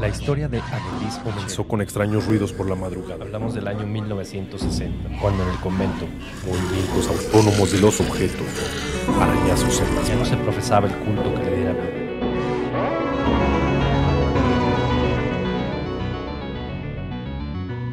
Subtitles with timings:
[0.00, 3.22] La historia de Annelies comenzó con extraños ruidos por la madrugada.
[3.22, 6.06] Hablamos del año 1960, cuando en el convento,
[6.46, 8.46] movimientos autónomos de los objetos,
[9.20, 12.00] arañazos en las ya no se profesaba el culto que le diera vida.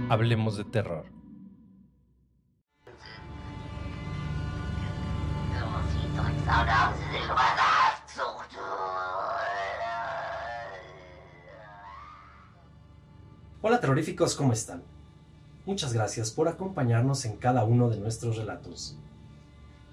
[0.10, 1.18] Hablemos de terror.
[13.60, 14.84] Hola terroríficos, ¿cómo están?
[15.66, 18.96] Muchas gracias por acompañarnos en cada uno de nuestros relatos.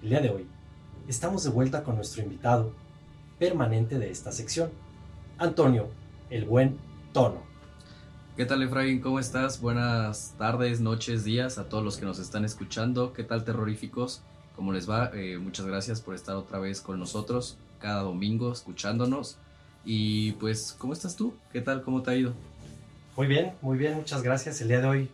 [0.02, 0.46] El día de hoy
[1.08, 2.72] estamos de vuelta con nuestro invitado
[3.38, 4.68] permanente de esta sección,
[5.38, 5.88] Antonio,
[6.28, 6.76] el buen
[7.14, 7.42] tono.
[8.36, 9.00] ¿Qué tal Efraín?
[9.00, 9.62] ¿Cómo estás?
[9.62, 13.14] Buenas tardes, noches, días a todos los que nos están escuchando.
[13.14, 14.20] ¿Qué tal terroríficos?
[14.56, 15.10] ¿Cómo les va?
[15.14, 19.38] Eh, muchas gracias por estar otra vez con nosotros cada domingo escuchándonos.
[19.86, 21.34] Y pues, ¿cómo estás tú?
[21.50, 21.82] ¿Qué tal?
[21.82, 22.34] ¿Cómo te ha ido?
[23.16, 24.60] Muy bien, muy bien, muchas gracias.
[24.60, 25.08] El día de hoy,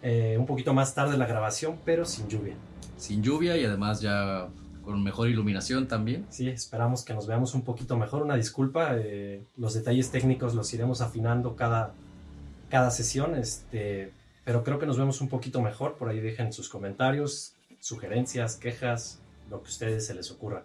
[0.00, 2.54] eh, un poquito más tarde la grabación, pero sin lluvia.
[2.96, 4.46] Sin lluvia y además ya
[4.84, 6.24] con mejor iluminación también.
[6.30, 8.22] Sí, esperamos que nos veamos un poquito mejor.
[8.22, 11.94] Una disculpa, eh, los detalles técnicos los iremos afinando cada,
[12.70, 14.12] cada sesión, este,
[14.44, 15.96] pero creo que nos vemos un poquito mejor.
[15.96, 19.18] Por ahí dejen sus comentarios, sugerencias, quejas,
[19.50, 20.62] lo que a ustedes se les ocurra.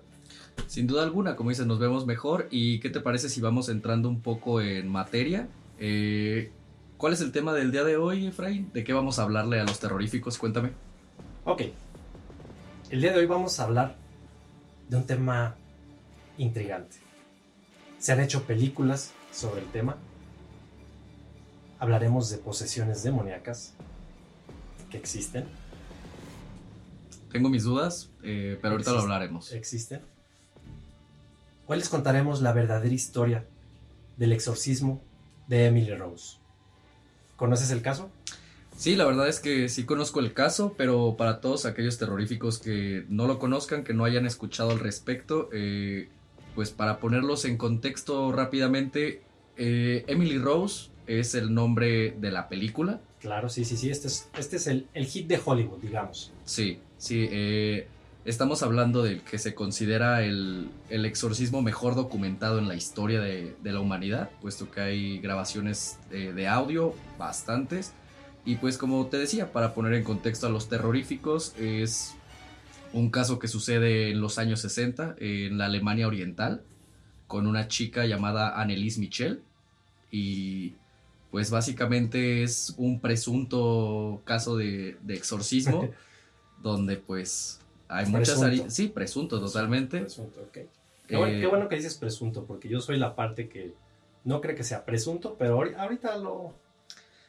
[0.68, 2.48] Sin duda alguna, como dices, nos vemos mejor.
[2.52, 5.48] ¿Y qué te parece si vamos entrando un poco en materia?
[5.84, 6.52] Eh,
[6.98, 8.70] ¿Cuál es el tema del día de hoy, Efraín?
[8.72, 10.38] ¿De qué vamos a hablarle a los terroríficos?
[10.38, 10.70] Cuéntame.
[11.44, 11.64] Ok.
[12.92, 13.96] El día de hoy vamos a hablar
[14.88, 15.56] de un tema
[16.38, 16.98] intrigante.
[17.98, 19.98] Se han hecho películas sobre el tema.
[21.80, 23.74] Hablaremos de posesiones demoníacas
[24.92, 25.46] que existen.
[27.32, 29.52] Tengo mis dudas, eh, pero ahorita lo hablaremos.
[29.52, 30.02] Existen.
[31.66, 33.48] Hoy les contaremos la verdadera historia
[34.18, 35.02] del exorcismo
[35.52, 36.38] de Emily Rose.
[37.36, 38.10] ¿Conoces el caso?
[38.78, 43.06] Sí, la verdad es que sí conozco el caso, pero para todos aquellos terroríficos que
[43.10, 46.08] no lo conozcan, que no hayan escuchado al respecto, eh,
[46.56, 49.24] pues para ponerlos en contexto rápidamente,
[49.58, 53.02] eh, Emily Rose es el nombre de la película.
[53.20, 53.90] Claro, sí, sí, sí.
[53.90, 56.32] Este es, este es el, el hit de Hollywood, digamos.
[56.46, 57.28] Sí, sí.
[57.30, 57.88] eh,
[58.26, 63.56] estamos hablando del que se considera el, el exorcismo mejor documentado en la historia de,
[63.62, 67.94] de la humanidad, puesto que hay grabaciones de audio, bastantes.
[68.46, 72.16] Y pues como te decía, para poner en contexto a los terroríficos, es
[72.94, 76.64] un caso que sucede en los años 60 en la Alemania Oriental,
[77.28, 79.42] con una chica llamada Annelies Michel.
[80.10, 80.74] Y
[81.30, 85.90] pues básicamente es un presunto caso de, de exorcismo,
[86.62, 87.61] donde pues
[87.92, 88.40] hay muchas...
[88.74, 90.00] Sí, presunto totalmente.
[90.00, 90.58] Presunto, ok.
[91.08, 93.74] Qué, bueno, Eh, qué bueno que dices presunto, porque yo soy la parte que
[94.24, 96.54] no cree que sea presunto, pero ahori- ahorita lo...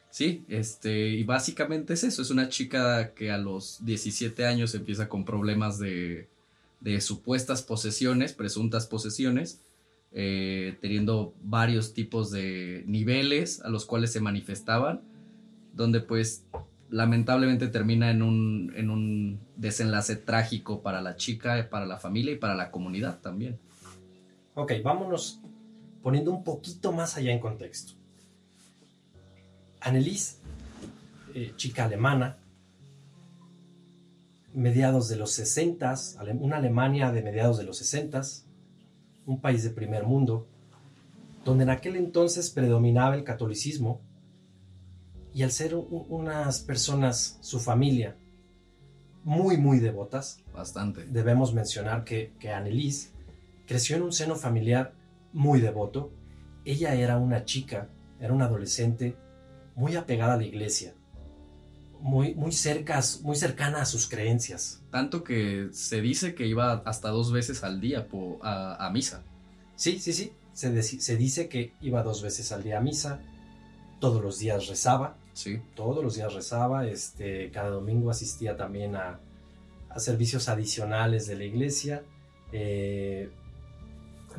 [0.09, 5.09] Sí, este, y básicamente es eso, es una chica que a los 17 años empieza
[5.09, 6.27] con problemas de,
[6.81, 9.59] de supuestas posesiones, presuntas posesiones,
[10.11, 15.01] eh, teniendo varios tipos de niveles a los cuales se manifestaban,
[15.73, 16.43] donde pues
[16.93, 22.37] lamentablemente termina en un, en un desenlace trágico para la chica, para la familia y
[22.37, 23.57] para la comunidad también.
[24.53, 25.41] Ok, vámonos
[26.03, 27.93] poniendo un poquito más allá en contexto.
[29.81, 30.37] Annelies,
[31.33, 32.37] eh, chica alemana,
[34.53, 35.95] mediados de los 60,
[36.39, 38.21] una Alemania de mediados de los 60,
[39.25, 40.45] un país de primer mundo,
[41.43, 43.99] donde en aquel entonces predominaba el catolicismo,
[45.33, 48.15] y al ser unas personas, su familia,
[49.23, 51.05] muy, muy devotas, Bastante.
[51.05, 53.11] debemos mencionar que, que Annelies
[53.65, 54.93] creció en un seno familiar
[55.31, 56.11] muy devoto.
[56.65, 57.87] Ella era una chica,
[58.19, 59.15] era una adolescente
[59.75, 60.93] muy apegada a la iglesia,
[61.99, 64.81] muy, muy, cerca, muy cercana a sus creencias.
[64.91, 69.23] Tanto que se dice que iba hasta dos veces al día po- a, a misa.
[69.75, 70.31] Sí, sí, sí.
[70.53, 73.19] Se dice que iba dos veces al día a misa,
[73.99, 75.59] todos los días rezaba, Sí.
[75.75, 79.19] todos los días rezaba, este, cada domingo asistía también a,
[79.89, 82.03] a servicios adicionales de la iglesia.
[82.51, 83.29] eh,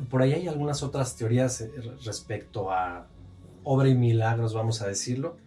[0.09, 1.71] por ahí hay algunas otras teorías eh,
[2.03, 3.07] respecto a
[3.63, 5.37] obra y milagros, vamos a decirlo.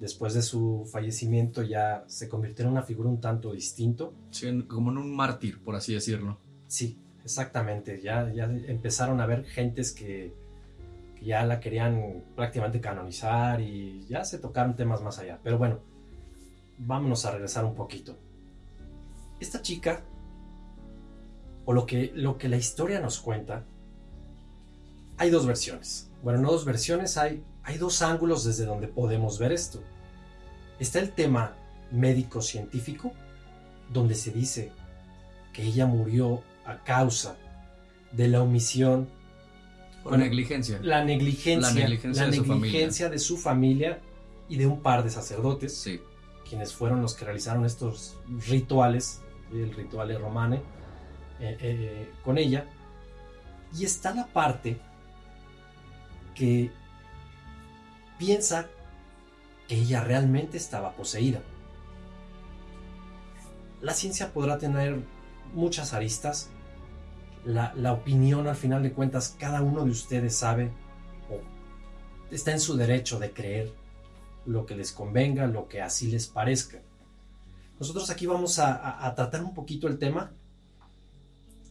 [0.00, 4.14] Después de su fallecimiento ya se convirtió en una figura un tanto distinto.
[4.30, 6.38] Sí, como en un mártir, por así decirlo.
[6.68, 8.00] Sí, exactamente.
[8.00, 10.32] Ya, ya empezaron a haber gentes que
[11.22, 15.38] ya la querían prácticamente canonizar y ya se tocaron temas más allá.
[15.42, 15.80] Pero bueno,
[16.78, 18.16] vámonos a regresar un poquito.
[19.40, 20.02] Esta chica,
[21.64, 23.64] o lo que, lo que la historia nos cuenta,
[25.16, 26.10] hay dos versiones.
[26.22, 29.80] Bueno, no dos versiones, hay, hay dos ángulos desde donde podemos ver esto.
[30.78, 31.54] Está el tema
[31.90, 33.12] médico-científico,
[33.92, 34.70] donde se dice
[35.52, 37.36] que ella murió a causa
[38.12, 39.08] de la omisión,
[40.16, 40.78] Negligencia.
[40.82, 44.00] la negligencia, La negligencia la de su negligencia de su familia
[44.48, 46.00] y de un par de sacerdotes, Sí.
[46.48, 48.16] quienes fueron los que realizaron estos
[48.48, 49.20] rituales,
[49.52, 50.56] el ritual romane,
[51.40, 52.66] eh, eh, con ella.
[53.78, 54.80] Y está la parte
[56.34, 56.70] que
[58.18, 58.66] piensa
[59.68, 61.42] que ella realmente estaba poseída.
[63.80, 65.00] La ciencia podrá tener
[65.54, 66.50] muchas aristas.
[67.48, 70.70] La, la opinión, al final de cuentas, cada uno de ustedes sabe
[71.30, 71.40] o
[72.30, 73.72] está en su derecho de creer
[74.44, 76.82] lo que les convenga, lo que así les parezca.
[77.80, 80.32] Nosotros aquí vamos a, a- a tratar un poquito el tema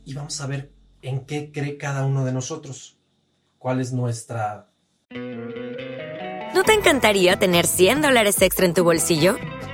[0.03, 0.71] y vamos a ver
[1.03, 2.97] en qué cree cada uno de nosotros,
[3.59, 4.71] cuál es nuestra
[6.55, 9.35] ¿No te encantaría tener 100 dólares extra en tu bolsillo?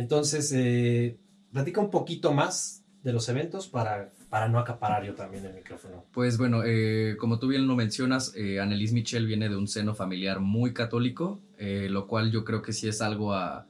[0.00, 1.18] Entonces, eh,
[1.52, 6.06] platica un poquito más de los eventos para, para no acaparar yo también el micrófono.
[6.12, 9.94] Pues bueno, eh, como tú bien lo mencionas, eh, Annelise Michel viene de un seno
[9.94, 13.66] familiar muy católico, eh, lo cual yo creo que sí es algo a,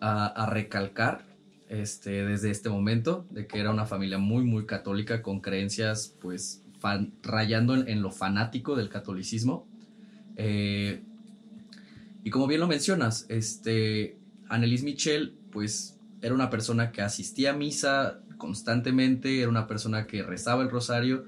[0.00, 1.24] a- recalcar
[1.68, 6.62] este, desde este momento, de que era una familia muy, muy católica, con creencias, pues,
[7.20, 9.66] rayando en, lo fanático del catolicismo.
[12.24, 14.21] Y como bien lo mencionas, este,
[14.52, 20.22] Annelise Michel, pues, era una persona que asistía a misa constantemente, era una persona que
[20.22, 21.24] rezaba el rosario,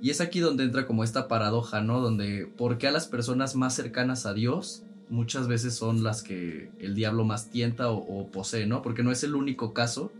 [0.00, 2.00] y es aquí donde entra como esta paradoja, ¿no?
[2.00, 6.70] Donde, ¿por qué a las personas más cercanas a Dios muchas veces son las que
[6.78, 8.82] el diablo más tienta o, o posee, ¿no?
[8.82, 10.12] Porque no es el único caso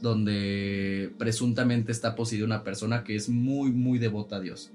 [0.00, 4.72] donde presuntamente está poseída una persona que es muy, muy devota a Dios.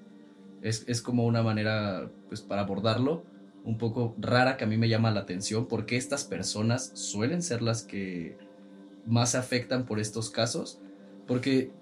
[0.61, 3.25] Es, es como una manera, pues, para abordarlo,
[3.67, 7.61] un poco rara que a mí me llama la atención, porque estas personas suelen ser
[7.61, 8.37] las que
[9.05, 10.79] más se afectan por estos casos,
[11.27, 11.73] porque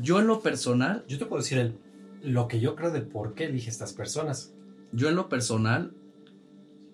[0.00, 1.78] yo en lo personal, Yo te puedo decir el-
[2.22, 4.52] lo que yo creo de por qué elige estas personas.
[4.90, 5.94] yo en lo personal,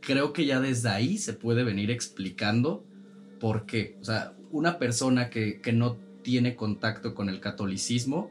[0.03, 2.85] creo que ya desde ahí se puede venir explicando
[3.41, 3.97] por qué.
[4.03, 8.31] O sea, una persona que, que no tiene contacto con el catolicismo,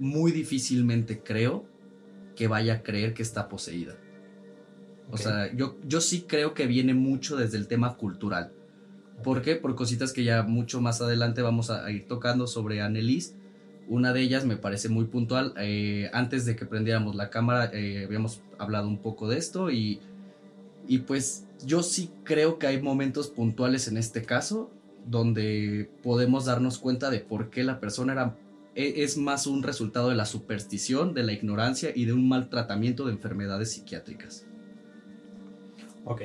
[0.00, 1.64] muy difícilmente creo
[2.34, 3.96] que vaya a creer que está poseída.
[5.10, 8.52] O sea, yo, yo sí creo que viene mucho desde el tema cultural.
[9.24, 9.56] ¿Por qué?
[9.56, 13.34] Por cositas que ya mucho más adelante vamos a, a ir tocando sobre Annelise.
[13.88, 15.54] Una de ellas me parece muy puntual.
[15.58, 20.00] eh, antes de que prendiéramos la cámara eh, habíamos hablado un poco de esto y,
[20.86, 24.70] y pues yo sí creo que hay momentos puntuales en este caso
[25.06, 28.36] donde podemos darnos cuenta de por qué la persona era,
[28.74, 32.50] e- es más un resultado de la superstición, de la ignorancia y de un mal
[32.50, 34.44] tratamiento de enfermedades psiquiátricas.
[36.08, 36.22] Ok.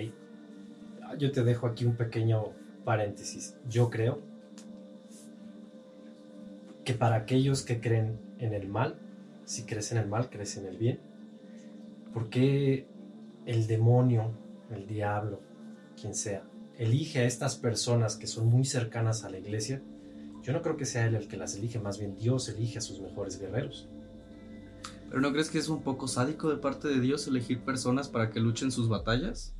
[1.17, 2.53] Yo te dejo aquí un pequeño
[2.85, 3.57] paréntesis.
[3.67, 4.21] Yo creo
[6.85, 8.97] que para aquellos que creen en el mal,
[9.43, 11.01] si crees en el mal, crees en el bien.
[12.13, 12.87] Porque
[13.45, 14.31] el demonio,
[14.69, 15.41] el diablo,
[15.99, 16.43] quien sea,
[16.77, 19.81] elige a estas personas que son muy cercanas a la iglesia?
[20.43, 22.81] Yo no creo que sea él el que las elige, más bien Dios elige a
[22.81, 23.89] sus mejores guerreros.
[25.09, 28.29] ¿Pero no crees que es un poco sádico de parte de Dios elegir personas para
[28.29, 29.52] que luchen sus batallas?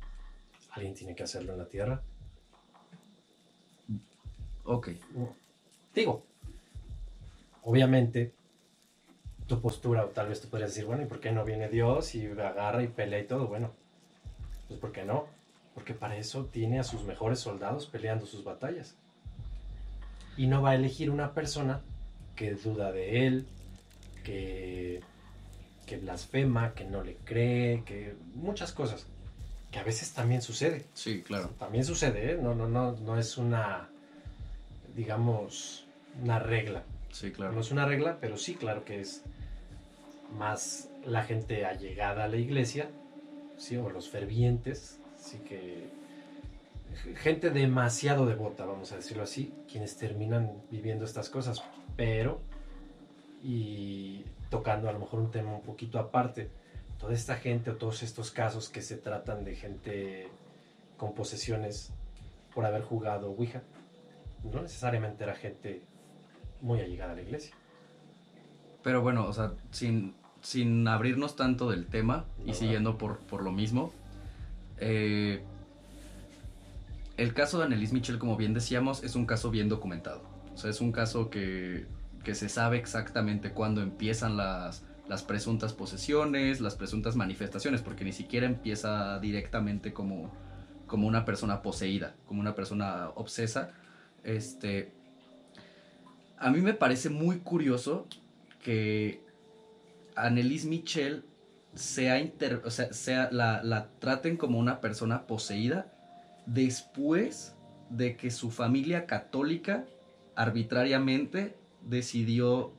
[0.74, 2.02] Alguien tiene que hacerlo en la tierra.
[4.64, 4.88] Ok.
[5.94, 6.24] Digo,
[7.62, 8.32] obviamente,
[9.46, 12.14] tu postura, o tal vez tú podrías decir, bueno, ¿y por qué no viene Dios
[12.14, 13.46] y agarra y pelea y todo?
[13.46, 13.72] Bueno,
[14.68, 15.26] pues ¿por qué no?
[15.74, 18.94] Porque para eso tiene a sus mejores soldados peleando sus batallas.
[20.36, 21.82] Y no va a elegir una persona
[22.34, 23.46] que duda de él,
[24.24, 25.00] que,
[25.86, 29.06] que blasfema, que no le cree, que muchas cosas.
[29.74, 30.84] Que a veces también sucede.
[30.94, 31.48] Sí, claro.
[31.58, 32.38] También sucede, ¿eh?
[32.40, 33.88] No, no, no, no es una,
[34.94, 35.84] digamos,
[36.22, 36.84] una regla.
[37.10, 37.50] Sí, claro.
[37.54, 39.24] No es una regla, pero sí, claro que es
[40.38, 42.88] más la gente allegada a la iglesia,
[43.58, 45.88] sí, o los fervientes, sí que
[47.16, 51.64] gente demasiado devota, vamos a decirlo así, quienes terminan viviendo estas cosas,
[51.96, 52.40] pero
[53.42, 56.48] y tocando a lo mejor un tema un poquito aparte,
[56.98, 60.28] toda esta gente o todos estos casos que se tratan de gente
[60.96, 61.92] con posesiones
[62.54, 63.62] por haber jugado Ouija,
[64.44, 65.82] no necesariamente era gente
[66.60, 67.54] muy allegada a la iglesia.
[68.82, 73.50] Pero bueno, o sea, sin, sin abrirnos tanto del tema y siguiendo por, por lo
[73.50, 73.92] mismo,
[74.78, 75.42] eh,
[77.16, 80.22] el caso de Annelise Michel, como bien decíamos, es un caso bien documentado.
[80.54, 81.86] O sea, es un caso que,
[82.24, 88.12] que se sabe exactamente cuándo empiezan las, las presuntas posesiones, las presuntas manifestaciones, porque ni
[88.12, 90.32] siquiera empieza directamente como,
[90.86, 93.72] como una persona poseída, como una persona obsesa.
[94.22, 94.92] Este,
[96.38, 98.06] a mí me parece muy curioso
[98.62, 99.22] que
[100.16, 101.24] Annelise Michel
[101.74, 105.92] sea, inter- o sea, sea la, la traten como una persona poseída
[106.46, 107.56] después
[107.90, 109.84] de que su familia católica
[110.36, 112.72] arbitrariamente decidió,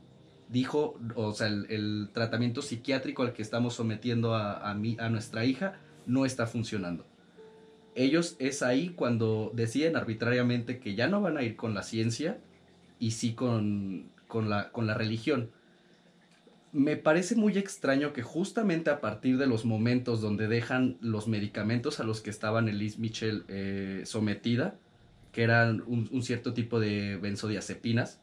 [0.49, 5.45] dijo, o sea, el, tratamiento psiquiátrico al que estamos sometiendo a, a, mi- a nuestra
[5.45, 7.05] hija no está funcionando.
[7.95, 12.37] Ellos es ahí cuando deciden arbitrariamente que ya no van a ir con la ciencia
[12.99, 15.49] y sí con, con, la, con la religión.
[16.73, 22.01] Me parece muy extraño que justamente a partir de los momentos donde dejan los medicamentos
[22.01, 24.75] a los que estaban Elise Mitchell eh, sometida,
[25.31, 28.19] que eran un, un cierto tipo de benzodiazepinas,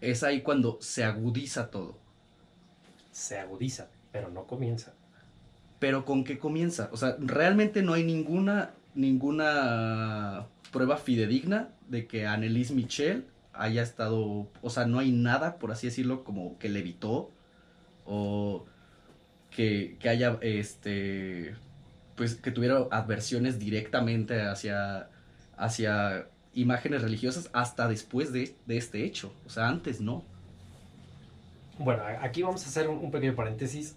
[0.00, 1.96] es ahí cuando se agudiza todo.
[3.12, 4.92] Se agudiza, pero no comienza.
[5.78, 6.88] Pero ¿con qué comienza?
[6.92, 14.48] O sea, realmente no hay ninguna, ninguna prueba fidedigna de que Annelise Michel haya estado,
[14.60, 17.30] o sea, no hay nada, por así decirlo, como que le evitó
[18.04, 18.66] o
[19.50, 21.54] que, que haya, este,
[22.14, 25.08] pues que tuviera adversiones directamente hacia,
[25.56, 29.32] hacia imágenes religiosas hasta después de, de este hecho.
[29.46, 30.24] O sea, antes no.
[31.78, 33.96] Bueno, aquí vamos a hacer un, pequeño paréntesis.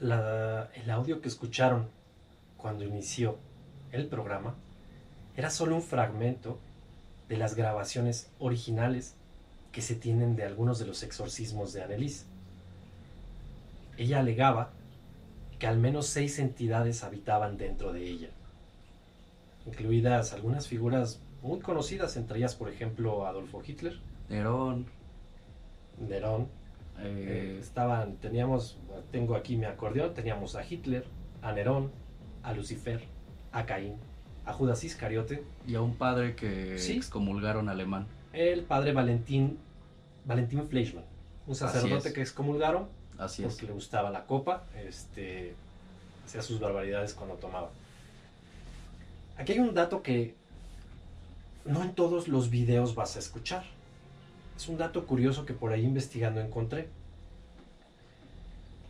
[0.00, 1.88] El audio que escucharon
[2.56, 3.38] cuando inició
[3.92, 4.54] el programa
[5.36, 6.58] era solo un fragmento
[7.28, 9.14] de las grabaciones originales
[9.72, 12.24] que se tienen de algunos de los exorcismos de Annelise.
[13.98, 14.70] Ella alegaba
[15.58, 18.28] que al menos seis entidades habitaban dentro de ella,
[19.66, 24.86] incluidas algunas figuras muy conocidas, entre ellas, por ejemplo, Adolfo Hitler, Nerón,
[25.98, 26.48] Nerón,
[27.00, 28.78] eh, estaban, teníamos,
[29.10, 31.04] tengo aquí mi acordeón, teníamos a Hitler,
[31.42, 31.90] a Nerón,
[32.42, 33.02] a Lucifer,
[33.52, 33.94] a Caín,
[34.44, 36.96] a Judas Iscariote, y a un padre que Sí.
[36.96, 38.06] excomulgaron alemán.
[38.32, 39.58] el padre Valentín,
[40.26, 41.04] Valentín Fleischmann,
[41.46, 42.14] un sacerdote es.
[42.14, 43.48] que excomulgaron Así es.
[43.52, 45.54] porque le gustaba la copa, este,
[46.24, 47.70] hacía sus barbaridades cuando tomaba.
[49.38, 50.34] Aquí hay un dato que
[51.64, 53.64] no en todos los videos vas a escuchar.
[54.56, 56.88] Es un dato curioso que por ahí investigando encontré.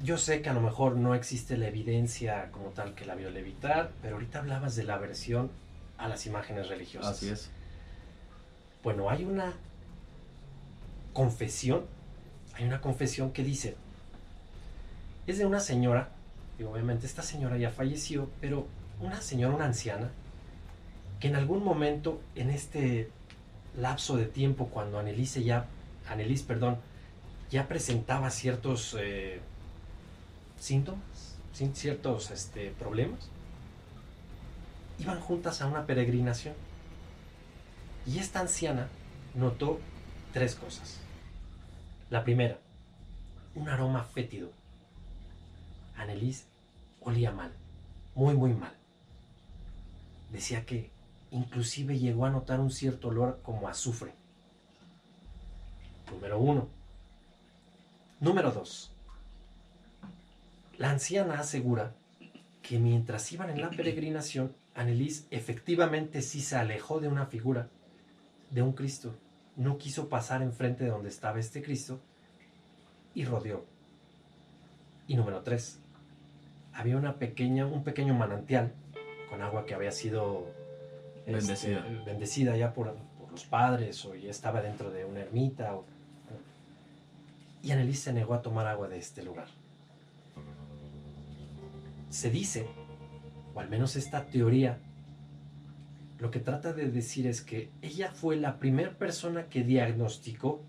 [0.02, 3.30] Yo sé que a lo mejor no existe la evidencia como tal que la vio
[3.30, 5.50] levitar, pero ahorita hablabas de la aversión
[5.96, 7.16] a las imágenes religiosas.
[7.16, 7.50] Así es.
[8.82, 9.54] Bueno, hay una
[11.12, 11.86] confesión,
[12.54, 13.74] hay una confesión que dice,
[15.26, 16.10] es de una señora,
[16.58, 18.66] y obviamente esta señora ya falleció, pero
[19.00, 20.10] una señora, una anciana,
[21.20, 23.10] que en algún momento en este
[23.76, 25.66] lapso de tiempo, cuando Annelise ya,
[26.08, 26.78] Annelise, perdón,
[27.50, 29.40] ya presentaba ciertos eh,
[30.58, 33.30] síntomas, ciertos este, problemas,
[34.98, 36.54] iban juntas a una peregrinación.
[38.06, 38.88] Y esta anciana
[39.34, 39.80] notó
[40.32, 41.00] tres cosas.
[42.10, 42.58] La primera,
[43.54, 44.52] un aroma fétido.
[45.96, 46.44] Annelise
[47.00, 47.52] olía mal,
[48.14, 48.74] muy muy mal.
[50.30, 50.90] Decía que
[51.36, 54.14] inclusive llegó a notar un cierto olor como azufre.
[56.10, 56.68] Número uno.
[58.20, 58.92] Número dos.
[60.78, 61.94] La anciana asegura
[62.62, 67.68] que mientras iban en la peregrinación, Annelise efectivamente sí se alejó de una figura
[68.50, 69.14] de un Cristo.
[69.56, 72.00] No quiso pasar enfrente de donde estaba este Cristo
[73.14, 73.64] y rodeó.
[75.06, 75.78] Y número tres,
[76.72, 78.72] había una pequeña, un pequeño manantial
[79.30, 80.46] con agua que había sido
[81.26, 81.32] este,
[81.72, 82.04] Bendecida.
[82.04, 85.74] bendecida ya por, por los padres o ya estaba dentro de una ermita.
[85.74, 85.84] o-
[87.62, 89.48] y Annelise se negó a tomar agua de este lugar.
[92.10, 92.66] Se dice
[93.54, 94.78] o al menos esta teoría,
[96.18, 100.60] lo que trata de decir es que ella fue la primera persona que diagnosticó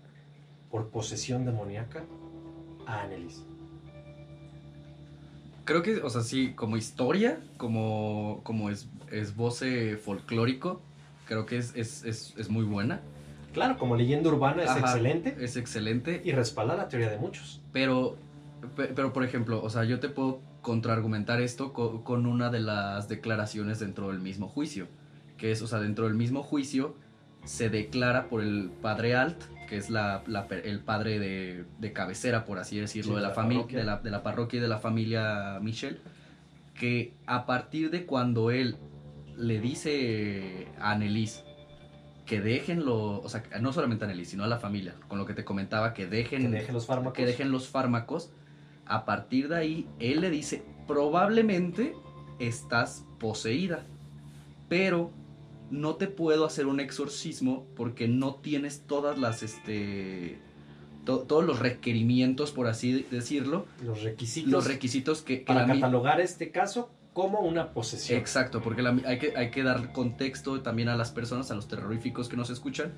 [0.70, 2.04] por posesión demoníaca
[2.86, 3.44] a Annelies.
[5.64, 10.80] Creo que, o sea, sí, como historia, como, como es, esboce folclórico,
[11.26, 13.00] creo que es, es, es, es muy buena.
[13.52, 16.20] Claro, como leyenda urbana es Ajá, excelente Es excelente.
[16.24, 17.60] y respalda la teoría de muchos.
[17.72, 18.16] Pero,
[18.76, 22.60] pe- pero por ejemplo, o sea, yo te puedo contraargumentar esto co- con, una de
[22.60, 24.86] las declaraciones dentro del mismo juicio.
[25.38, 26.94] Que es, o sea, dentro del mismo juicio
[27.44, 30.22] se declara por el padre Alt, que es la,
[30.64, 34.10] el padre de, de cabecera, por así decirlo, Sí, de, la familia, de, la, de
[34.10, 36.00] la parroquia y de la familia Michel,
[36.74, 38.76] que a partir de cuando él
[39.38, 41.44] le dice a Annelies
[42.26, 45.24] que dejen lo, o sea, no solamente a Annelies, sino a la familia, con lo
[45.24, 47.14] que te comentaba, que dejen, Que deje los fármacos.
[47.16, 48.30] que dejen los fármacos.
[48.84, 51.94] A partir de ahí, él le dice, probablemente
[52.38, 53.84] estás poseída,
[54.68, 55.10] pero
[55.70, 60.38] no te puedo hacer un exorcismo porque no tienes todas las, este,
[61.04, 66.20] to- todos los requerimientos, por así decirlo, los requisitos los requisitos que, que para catalogar
[66.20, 68.16] este caso como una posesión.
[68.16, 72.28] Exacto, porque hay, que, hay que dar contexto también a las personas, a los terroríficos
[72.28, 72.92] que nos escuchan.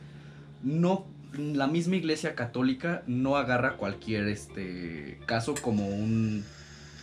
[0.63, 6.45] No, la misma iglesia católica no agarra cualquier este, caso como un,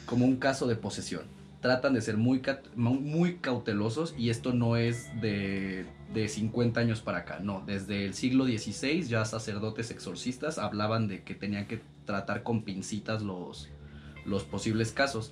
[0.05, 1.23] como un caso de posesión.
[1.59, 2.39] Tratan de ser muy,
[2.75, 7.63] muy cautelosos y esto no es de, de 50 años para acá, no.
[7.65, 13.23] Desde el siglo XVI ya sacerdotes exorcistas hablaban de que tenían que tratar con pincitas
[13.23, 13.69] los,
[14.23, 15.31] los posibles casos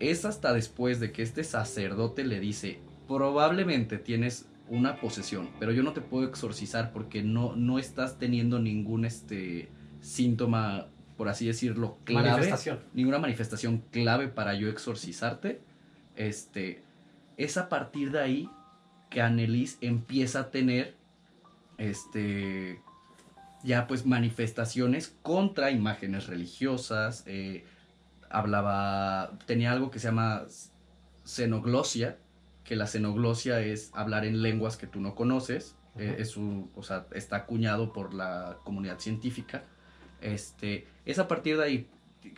[0.00, 5.82] es hasta después de que este sacerdote le dice, probablemente tienes una posesión, pero yo
[5.82, 9.68] no te puedo exorcizar porque no, no estás teniendo ningún este,
[10.00, 12.80] síntoma, por así decirlo, clave, Manifestación.
[12.92, 15.60] ninguna manifestación clave para yo exorcizarte.
[16.16, 16.82] Este,
[17.36, 18.50] es a partir de ahí
[19.10, 20.96] que Annelies empieza a tener
[21.78, 22.82] este,
[23.62, 27.64] ya pues manifestaciones contra imágenes religiosas, eh,
[28.30, 30.46] hablaba, tenía algo que se llama
[31.24, 32.18] xenoglosia,
[32.64, 36.82] que la xenoglosia es hablar en lenguas que tú no conoces, eh, es un, o
[36.82, 39.64] sea, está acuñado por la comunidad científica.
[40.20, 41.86] Este, es a partir de ahí,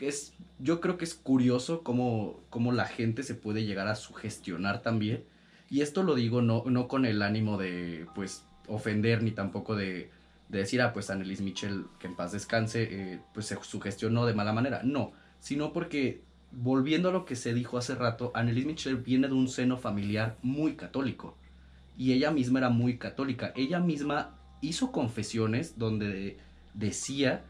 [0.00, 4.83] es, yo creo que es curioso cómo, cómo la gente se puede llegar a sugestionar
[4.83, 5.24] también.
[5.68, 10.11] Y esto lo digo no, no con el ánimo de, pues, ofender ni tampoco de,
[10.48, 14.35] de decir, ah, pues Annelies Mitchell, que en paz descanse, eh, pues se sugestionó de
[14.35, 14.83] mala manera.
[14.83, 16.22] No, sino porque,
[16.53, 20.37] volviendo a lo que se dijo hace rato, Annelies Mitchell viene de un seno familiar
[20.42, 21.37] muy católico.
[21.96, 23.53] Y ella misma era muy católica.
[23.57, 26.38] Ella misma hizo confesiones donde
[26.74, 27.44] decía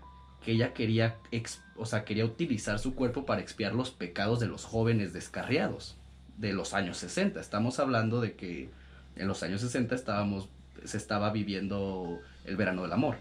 [0.44, 1.18] que ella quería,
[1.76, 5.96] o sea, quería utilizar su cuerpo para expiar los pecados de los jóvenes descarriados
[6.38, 7.40] de los años 60.
[7.40, 8.70] Estamos hablando de que
[9.16, 10.48] en los años 60 estábamos,
[10.84, 13.16] se estaba viviendo el verano del amor.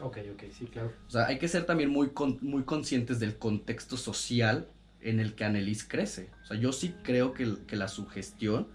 [0.00, 0.92] Ok, ok, sí, claro.
[1.06, 4.68] O sea, hay que ser también muy, con- muy conscientes del contexto social
[5.00, 6.30] en el que Annelies crece.
[6.42, 8.68] O sea, yo sí creo que, que la sugestión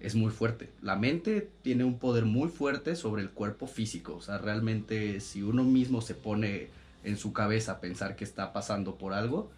[0.00, 0.70] es muy fuerte.
[0.82, 4.14] La mente tiene un poder muy fuerte sobre el cuerpo físico.
[4.16, 6.68] O sea, realmente si uno mismo se pone
[7.04, 9.50] en su cabeza a pensar que está pasando por algo,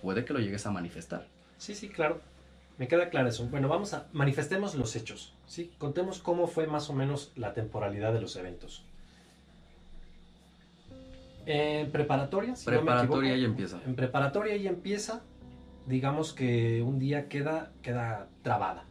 [0.00, 1.26] puede que lo llegues a manifestar.
[1.58, 2.20] Sí, sí, claro.
[2.78, 3.46] Me queda claro eso.
[3.48, 5.34] Bueno, vamos a manifestemos los hechos.
[5.46, 5.72] ¿sí?
[5.78, 8.84] Contemos cómo fue más o menos la temporalidad de los eventos.
[11.46, 13.82] En preparatoria, si no me Preparatoria equivoco, ya empieza.
[13.84, 15.22] En preparatoria ya empieza.
[15.86, 18.86] Digamos que un día queda, queda trabada.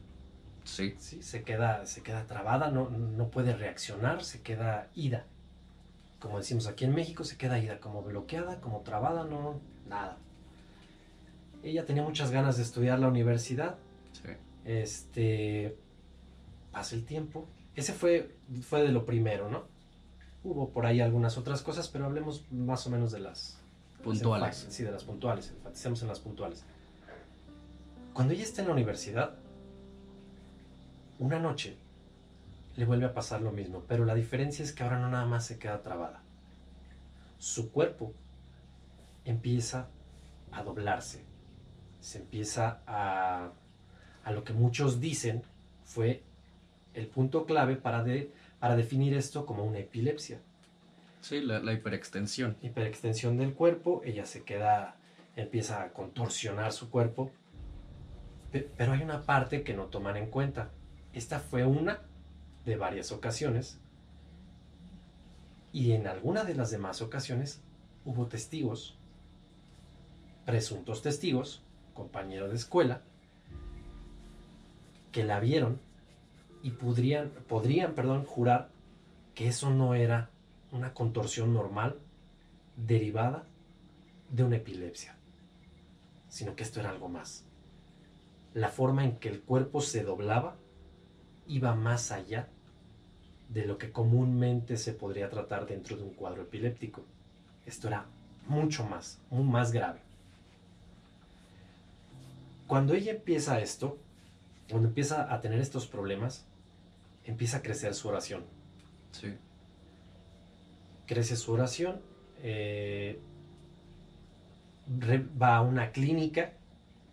[0.64, 0.96] Sí.
[0.98, 1.22] ¿sí?
[1.24, 5.26] Se, queda, se queda trabada, no, no puede reaccionar, se queda ida.
[6.20, 10.18] Como decimos aquí en México, se queda ida, como bloqueada, como trabada, no, nada.
[11.64, 13.78] Ella tenía muchas ganas de estudiar la universidad,
[14.14, 14.30] sí.
[14.64, 15.76] este,
[16.72, 17.48] pasa el tiempo.
[17.76, 19.73] Ese fue, fue de lo primero, ¿no?
[20.44, 23.60] Hubo por ahí algunas otras cosas, pero hablemos más o menos de las
[24.04, 24.68] Puntuales.
[24.70, 26.66] Sí, de las puntuales, enfaticemos en las puntuales.
[28.14, 29.36] Cuando ella está en la universidad,
[31.20, 31.78] una noche
[32.76, 35.46] le vuelve a pasar lo mismo, pero la diferencia es que ahora no nada más
[35.46, 36.22] se queda trabada.
[37.38, 38.14] Su cuerpo
[39.24, 39.88] empieza
[40.52, 41.24] a doblarse,
[42.02, 43.52] se empieza a,
[44.26, 45.44] a lo que muchos dicen
[45.86, 46.24] fue
[46.94, 48.32] el punto clave para, de-
[48.64, 50.40] para definir esto como una epilepsia
[51.20, 52.56] Sí, la, la hiperextensión.
[52.62, 54.96] hiperextensión del cuerpo, ella se queda,
[55.36, 57.30] empieza a contorsionar su cuerpo,
[58.54, 60.70] Pe- pero hay una parte que no toman en cuenta.
[61.12, 62.00] Esta fue una
[62.64, 63.80] de varias ocasiones
[65.74, 67.60] y en alguna de las demás ocasiones
[68.06, 68.98] hubo testigos,
[70.46, 73.02] presuntos testigos, compañeros de escuela,
[75.12, 75.80] que la vieron
[76.64, 78.70] y podrían, podrían perdón, jurar
[79.36, 80.30] que eso no era
[80.72, 82.00] una contorsión normal
[82.78, 83.46] derivada
[84.30, 85.16] de una epilepsia,
[86.30, 87.46] sino que esto era algo más.
[88.54, 90.56] La forma en que el cuerpo se doblaba
[91.48, 92.48] iba más allá
[93.50, 97.04] de lo que comúnmente se podría tratar dentro de un cuadro epiléptico.
[97.66, 98.06] Esto era
[98.48, 100.00] mucho más, muy más grave.
[102.68, 103.98] Cuando ella empieza esto,
[104.70, 106.46] cuando empieza a tener estos problemas,
[107.26, 108.44] empieza a crecer su oración.
[109.12, 109.34] Sí.
[111.06, 112.02] Crece su oración,
[112.42, 113.20] eh,
[115.00, 116.54] re- va a una clínica,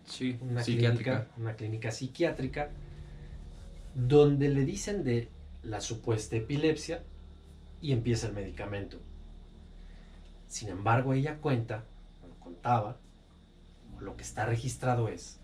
[0.04, 1.10] Sí, una psiquiátrica.
[1.12, 2.70] clínica, una clínica psiquiátrica,
[3.94, 5.28] donde le dicen de
[5.62, 7.02] la supuesta epilepsia
[7.80, 8.98] y empieza el medicamento.
[10.48, 11.84] Sin embargo, ella cuenta,
[12.40, 12.96] contaba,
[13.96, 15.38] o lo que está registrado es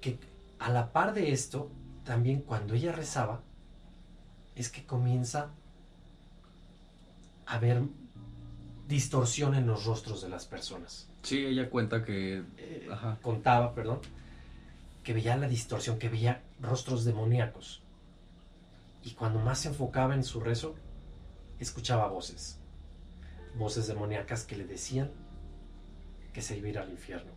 [0.00, 0.18] que
[0.58, 1.70] a la par de esto,
[2.08, 3.42] también cuando ella rezaba,
[4.56, 5.50] es que comienza
[7.44, 7.82] a haber
[8.88, 12.42] distorsión en los rostros de las personas Sí, ella cuenta que...
[12.56, 13.18] eh, Ajá.
[13.20, 13.98] contaba, perdón,
[15.04, 17.82] que veía la distorsión, que veía rostros demoníacos.
[19.04, 20.76] Y cuando más se enfocaba en su rezo,
[21.60, 22.58] escuchaba voces.
[23.58, 25.10] Voces demoníacas que le decían
[26.32, 27.32] que se iba a ir al infierno.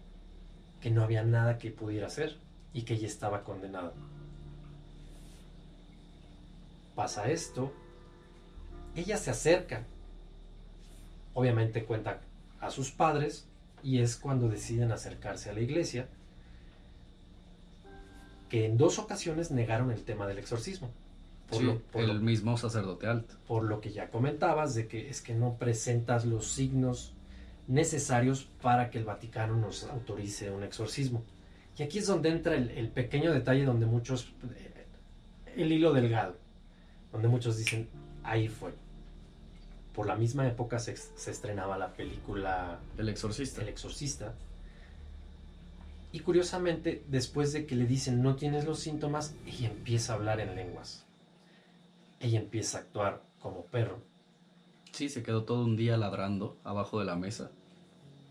[0.80, 2.38] Que no había nada que pudiera hacer
[2.72, 3.92] y que ella estaba condenada.
[7.02, 7.74] Pasa esto.
[8.96, 9.88] Ella se acerca.
[11.34, 12.22] Obviamente cuenta
[12.60, 13.48] a sus padres
[13.82, 16.10] y es cuando deciden acercarse a la iglesia,
[18.50, 20.92] que en dos ocasiones negaron el tema del exorcismo.
[21.50, 23.34] Por, Sí, lo, por, el lo, mismo sacerdote alto.
[23.48, 27.16] por lo que ya comentabas, de que es que no presentas los signos
[27.68, 31.24] necesarios para que el Vaticano nos autorice un exorcismo.
[31.80, 34.86] Y aquí es donde entra el, el pequeño detalle donde muchos, eh,
[35.56, 36.40] el hilo delgado,
[37.12, 37.90] donde muchos dicen,
[38.24, 38.74] ahí fue.
[39.94, 43.62] Por la misma época se, estrenaba la película El exorcista.
[43.62, 44.34] el exorcista.
[46.14, 50.40] Y curiosamente, después de que le dicen no tienes los síntomas, ella empieza a hablar
[50.40, 51.06] en lenguas.
[52.20, 54.00] Ella empieza a actuar como perro.
[54.92, 57.52] Sí, se quedó todo un día ladrando abajo de la mesa.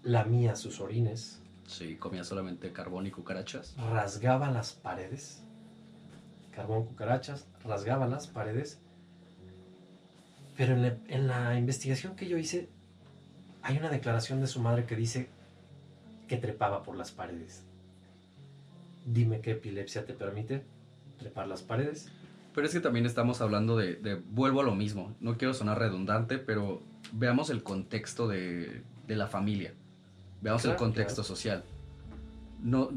[0.03, 3.77] Lamía sus orines, Sí, comía solamente carbón y cucarachas.
[3.77, 5.41] rasgaba las paredes.
[6.51, 8.81] Carbón, cucarachas, rasgaba las paredes.
[10.57, 12.69] Pero en la, en la investigación que yo hice,
[13.63, 15.29] hay una declaración de su madre que dice
[16.29, 17.65] que trepaba por las paredes.
[19.07, 20.63] Dime qué epilepsia te permite
[21.19, 22.11] trepar las paredes.
[22.55, 25.79] Pero es que también estamos hablando de, de- vuelvo a lo mismo, no quiero sonar
[25.79, 29.73] redundante, pero veamos el contexto de, de la familia,
[30.43, 31.29] veamos el contexto claro.
[31.29, 31.65] social.
[32.63, 32.91] No,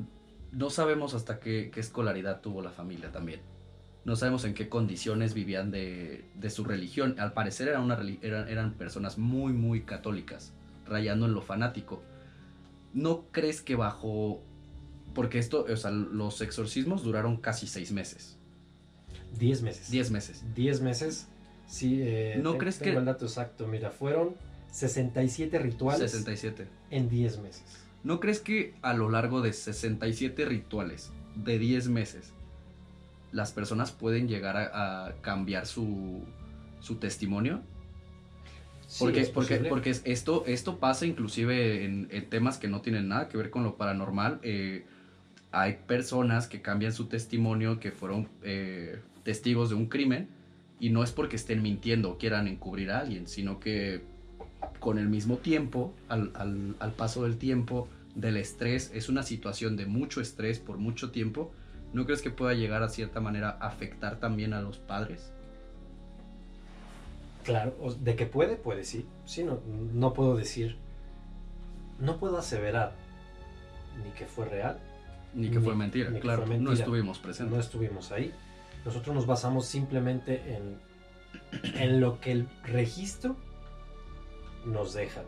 [0.51, 3.41] no sabemos hasta qué, qué escolaridad tuvo la familia también.
[4.05, 7.15] No sabemos en qué condiciones vivían de, de su religión.
[7.19, 10.51] Al parecer eran, una, reli- eran, eran personas muy, muy católicas,
[10.85, 12.03] rayando en lo fanático.
[12.93, 14.41] ¿No crees que bajo...
[15.13, 18.37] Porque esto, o sea, los exorcismos duraron casi seis meses.
[19.39, 19.89] Diez meses.
[19.89, 20.43] Diez meses.
[20.53, 21.27] 10 meses.
[21.67, 23.67] Sí, eh, ¿No crees tengo que- el dato exacto.
[23.67, 24.35] Mira, fueron
[24.71, 26.67] 67 rituales 67.
[26.91, 27.63] en 10 meses.
[28.03, 32.33] ¿No crees que a lo largo de 67 rituales de 10 meses
[33.33, 36.21] las personas pueden llegar a, a cambiar su,
[36.79, 37.61] su testimonio?
[38.87, 42.81] Sí, Porque, es porque, porque es- esto, esto pasa inclusive en, en temas que no
[42.81, 44.39] tienen nada que ver con lo paranormal.
[44.43, 44.85] Eh,
[45.51, 50.27] hay personas que cambian su testimonio, que fueron eh, testigos de un crimen,
[50.79, 54.01] y no es porque estén mintiendo o quieran encubrir a alguien, sino que
[54.79, 59.75] con el mismo tiempo, al, al- al paso del tiempo, del estrés, es una situación
[59.75, 61.51] de mucho estrés por mucho tiempo,
[61.93, 65.31] ¿no crees que pueda llegar a cierta manera a afectar también a los padres?
[67.43, 69.05] Claro, de que puede, puede, sí.
[69.25, 69.59] Sí, no,
[69.93, 70.77] no puedo decir,
[71.99, 72.93] no puedo aseverar
[74.03, 74.79] ni que fue real,
[75.33, 76.85] Ni que Ni- fue mentira, ni que claro, fue no mentira.
[76.85, 77.59] estuvimos no presentes.
[77.59, 78.31] estuvimos ahí.
[78.85, 80.79] Nosotros nos basamos simplemente en,
[81.81, 83.35] en lo que el registro
[84.65, 85.23] nos deja.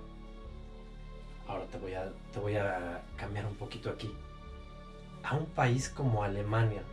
[1.47, 4.10] Ahora te voy, a, te voy a cambiar un poquito aquí.
[5.26, 6.84] A un país como Alemania,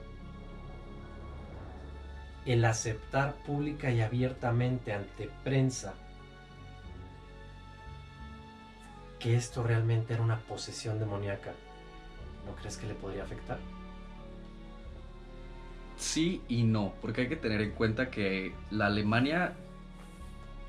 [2.47, 5.95] el aceptar pública y abiertamente ante prensa
[9.21, 11.53] que esto realmente era una posesión demoníaca,
[12.45, 13.59] ¿no crees que le podría afectar?
[15.97, 19.53] Sí y no, porque hay que tener en cuenta que la Alemania,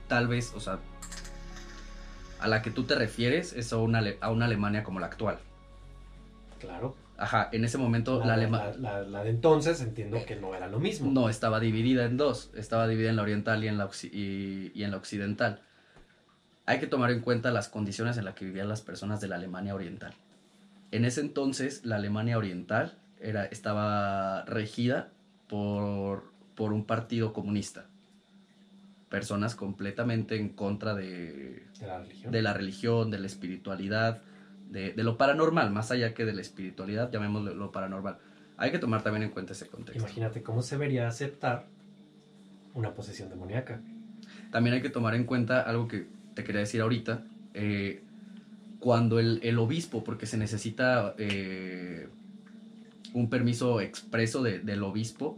[0.08, 0.80] tal vez, o sea,
[2.40, 5.40] a la que tú te refieres es a una, a una Alemania como la actual.
[6.60, 6.96] Claro.
[7.18, 8.66] Ajá, en ese momento la, La, alemana...
[8.78, 11.12] la- la- la de entonces entiendo que no era lo mismo.
[11.12, 12.50] No, estaba dividida en dos.
[12.56, 15.62] Estaba dividida en la oriental y en la, y, y en la occidental.
[16.66, 19.36] Hay que tomar en cuenta las condiciones en las que vivían las personas de la
[19.36, 20.14] Alemania oriental.
[20.92, 25.10] En ese entonces, la Alemania oriental era, estaba regida
[25.50, 27.86] por, por un partido comunista.
[29.10, 32.32] Personas completamente en contra de, De la religión.
[32.32, 34.22] de la religión, de la espiritualidad,
[34.74, 38.18] de, de lo paranormal, más allá que de la espiritualidad, llamémoslo lo paranormal.
[38.58, 40.00] Hay que tomar también en cuenta ese contexto.
[40.04, 41.66] Imagínate cómo se vería aceptar
[42.74, 43.80] una posesión demoníaca.
[44.52, 47.24] También hay que tomar en cuenta algo que te quería decir ahorita.
[47.54, 48.02] eh,
[48.80, 52.10] cuando el, el obispo, porque se necesita eh,
[53.14, 55.38] un permiso expreso de- del obispo,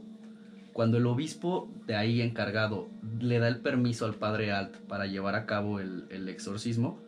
[0.74, 2.88] cuando el obispo de ahí encargado
[3.20, 7.00] le da el permiso al padre Alt para llevar a cabo el, el exorcismo,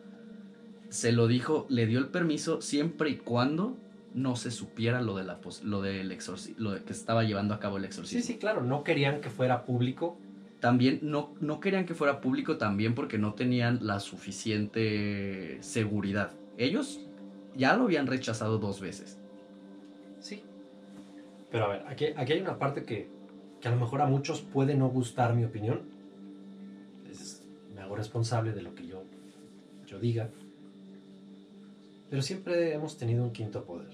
[0.88, 3.76] se lo dijo, le dio el permiso siempre y cuando
[4.14, 7.60] no se supiera lo, de la, lo del exorci- lo de que estaba llevando a
[7.60, 8.20] cabo el exorcismo.
[8.22, 10.16] Sí, sí, claro, no querían que fuera público.
[10.60, 16.32] También no, no querían que fuera público también porque no tenían la suficiente seguridad.
[16.56, 17.00] Ellos
[17.56, 19.18] ya lo habían rechazado dos veces.
[20.20, 20.42] Sí.
[21.50, 23.08] Pero a ver, aquí, aquí hay una parte que,
[23.60, 25.82] que a lo mejor a muchos puede no gustar mi opinión.
[27.08, 29.04] Es- me hago responsable de lo que yo,
[29.86, 30.30] yo diga.
[32.10, 33.90] Pero siempre hemos tenido un quinto poder.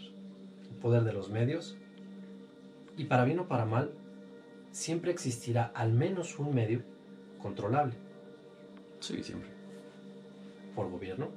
[0.70, 1.76] El poder de los medios.
[2.96, 3.92] Y para bien o para mal,
[4.70, 6.82] siempre existirá al menos un medio
[7.40, 7.94] controlable
[9.00, 9.50] Sí, siempre.
[10.74, 11.28] por gobierno,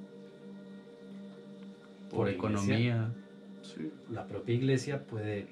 [2.10, 3.12] Por, Por economía.
[3.62, 3.92] Sí.
[4.10, 5.48] la propia iglesia puede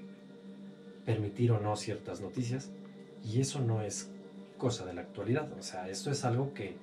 [1.06, 2.72] permitir o no ciertas noticias
[3.24, 4.10] y eso no es
[4.58, 5.52] cosa de la actualidad.
[5.60, 6.76] O sea, esto es algo que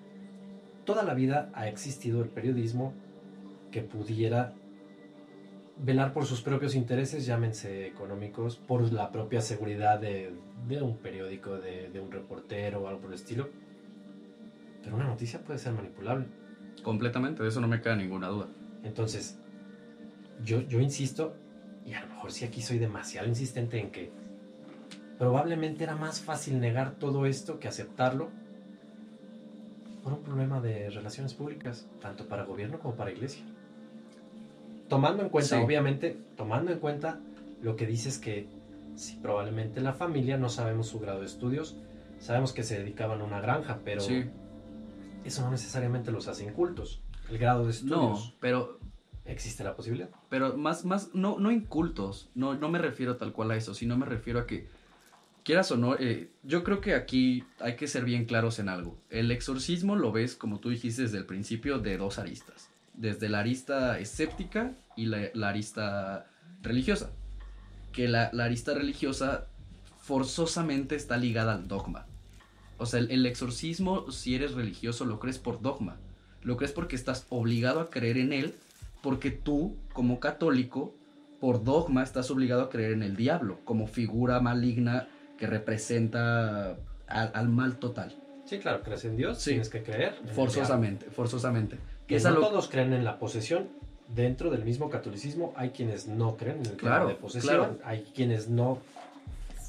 [0.85, 2.93] toda la vida ha existido el periodismo
[3.73, 4.55] que pudiera
[5.79, 10.33] velar por sus propios intereses, llámense económicos, por la propia seguridad de,
[10.69, 13.49] de un periódico, de, de un reportero o algo por el estilo.
[14.85, 16.27] Pero una noticia puede ser manipulable.
[16.85, 18.49] Completamente, de eso no me queda ninguna duda.
[18.85, 19.39] Entonces,
[20.45, 21.35] yo, yo insisto,
[21.85, 24.13] y a lo mejor sí aquí soy demasiado insistente en que
[25.19, 28.31] probablemente era más fácil negar todo esto que aceptarlo
[30.03, 33.45] por un problema de relaciones públicas, tanto para gobierno como para iglesia.
[34.89, 35.63] Tomando en cuenta, Sí.
[35.65, 37.21] obviamente, tomando en cuenta
[37.63, 38.47] lo que dices que
[38.97, 41.77] sí, probablemente la familia, no sabemos su grado de estudios,
[42.19, 44.25] sabemos que se dedicaban a una granja, pero Sí.
[45.25, 47.03] eso no necesariamente los hace incultos.
[47.31, 48.79] El grado de estudios No, pero,
[49.25, 50.11] existe la posibilidad.
[50.29, 52.29] pero más, más, no, no incultos.
[52.35, 54.69] No, no me refiero tal cual a eso, sino me refiero a que,
[55.45, 58.99] quieras o no, eh, yo creo que aquí hay que ser bien claros en algo.
[59.11, 62.69] El exorcismo lo ves, como tú dijiste desde el principio, de dos aristas.
[62.95, 66.27] Desde la arista escéptica y la, la arista
[66.63, 67.11] religiosa.
[67.93, 69.47] Que la, la arista religiosa
[70.01, 72.07] forzosamente está ligada al dogma.
[72.79, 75.97] O sea, el, el exorcismo, si eres religioso, lo crees por dogma.
[76.43, 78.55] Lo crees porque estás obligado a creer en él,
[79.03, 80.95] porque tú, como católico,
[81.41, 86.77] por dogma estás obligado a creer en el diablo, como figura maligna que representa
[87.07, 88.17] al, al mal total.
[88.45, 89.51] Sí, claro, crees en Dios, Sí.
[89.51, 90.17] tienes que creer.
[90.35, 91.79] Forzosamente, forzosamente.
[92.13, 93.69] Que es no algo- todos creen en la posesión.
[94.09, 97.79] Dentro del mismo catolicismo hay quienes no creen en el Claro, tema de posesión, claro.
[97.85, 98.79] hay quienes no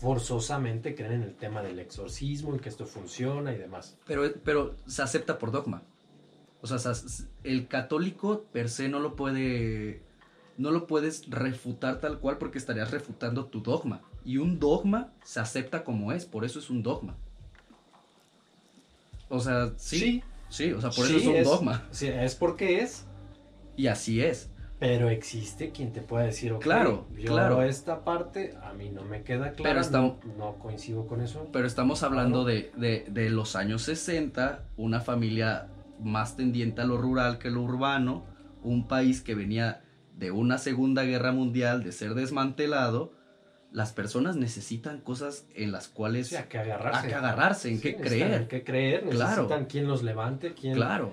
[0.01, 3.95] forzosamente creen en el tema del exorcismo y que esto funciona y demás.
[4.06, 5.82] Pero, pero se acepta por dogma.
[6.62, 6.77] O sea,
[7.43, 10.01] el católico per se no lo puede.
[10.58, 14.01] No lo puedes refutar tal cual porque estarías refutando tu dogma.
[14.25, 17.15] Y un dogma se acepta como es, por eso es un dogma.
[19.29, 19.99] O sea, sí.
[19.99, 20.23] Sí,
[20.74, 21.84] o sea, por eso Sí, es un dogma.
[21.92, 23.06] sí, es porque es,
[23.76, 24.52] Y así es.
[24.80, 27.63] pero existe quien te pueda decir, ok, Claro, yo claro.
[27.63, 31.48] esta parte a mí no me queda clara, Pero no, no coincido con eso.
[31.52, 32.60] Pero estamos hablando Claro.
[32.60, 37.62] de, de- de los años 60, una familia más tendiente a lo rural que lo
[37.62, 38.26] urbano,
[38.62, 39.82] un país que venía
[40.18, 43.13] de una segunda guerra mundial, de ser desmantelado.
[43.73, 46.27] Las personas necesitan cosas en las cuales...
[46.27, 46.99] Sí, a que agarrarse.
[46.99, 48.33] a que agarrarse, en Sí, qué creer.
[48.43, 49.41] En qué creer, Claro.
[49.43, 51.12] necesitan quien los levante, quien, Claro,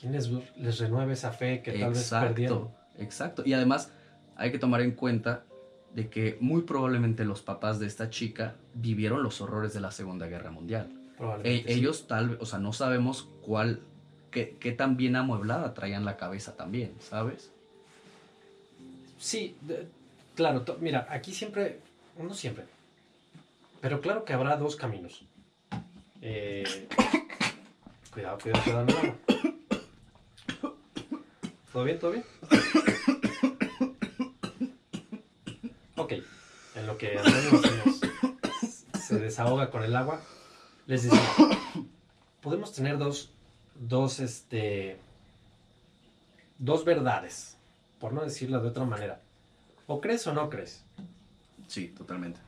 [0.00, 2.58] quien les, les renueve esa fe que tal vez perdieron.
[2.58, 3.42] exacto, exacto.
[3.44, 3.90] Y además
[4.36, 5.44] hay que tomar en cuenta
[5.94, 10.26] de que muy probablemente los papás de esta chica vivieron los horrores de la Segunda
[10.26, 10.88] Guerra Mundial.
[11.18, 11.80] Probablemente E- sí.
[11.80, 13.80] ellos tal vez, o sea, no sabemos cuál,
[14.30, 17.50] qué, qué tan bien amueblada traían la cabeza también, ¿sabes?
[19.18, 19.86] Sí, de-
[20.34, 21.80] claro, mira, aquí siempre,
[22.18, 22.64] no siempre,
[23.80, 25.24] pero claro que habrá dos caminos.
[26.20, 26.88] Eh,
[28.12, 29.14] cuidado, cuidado, cuidado.
[31.72, 32.24] ¿Todo bien, todo bien?
[36.86, 40.20] lo que Antonio se, se desahoga con el agua,
[40.86, 41.20] les decía,
[42.40, 43.32] podemos tener dos,
[43.74, 44.98] dos, este,
[46.58, 47.56] dos verdades,
[47.98, 49.20] por no decirlo de otra manera.
[49.86, 50.84] O crees o no crees.
[51.68, 52.40] Sí, totalmente.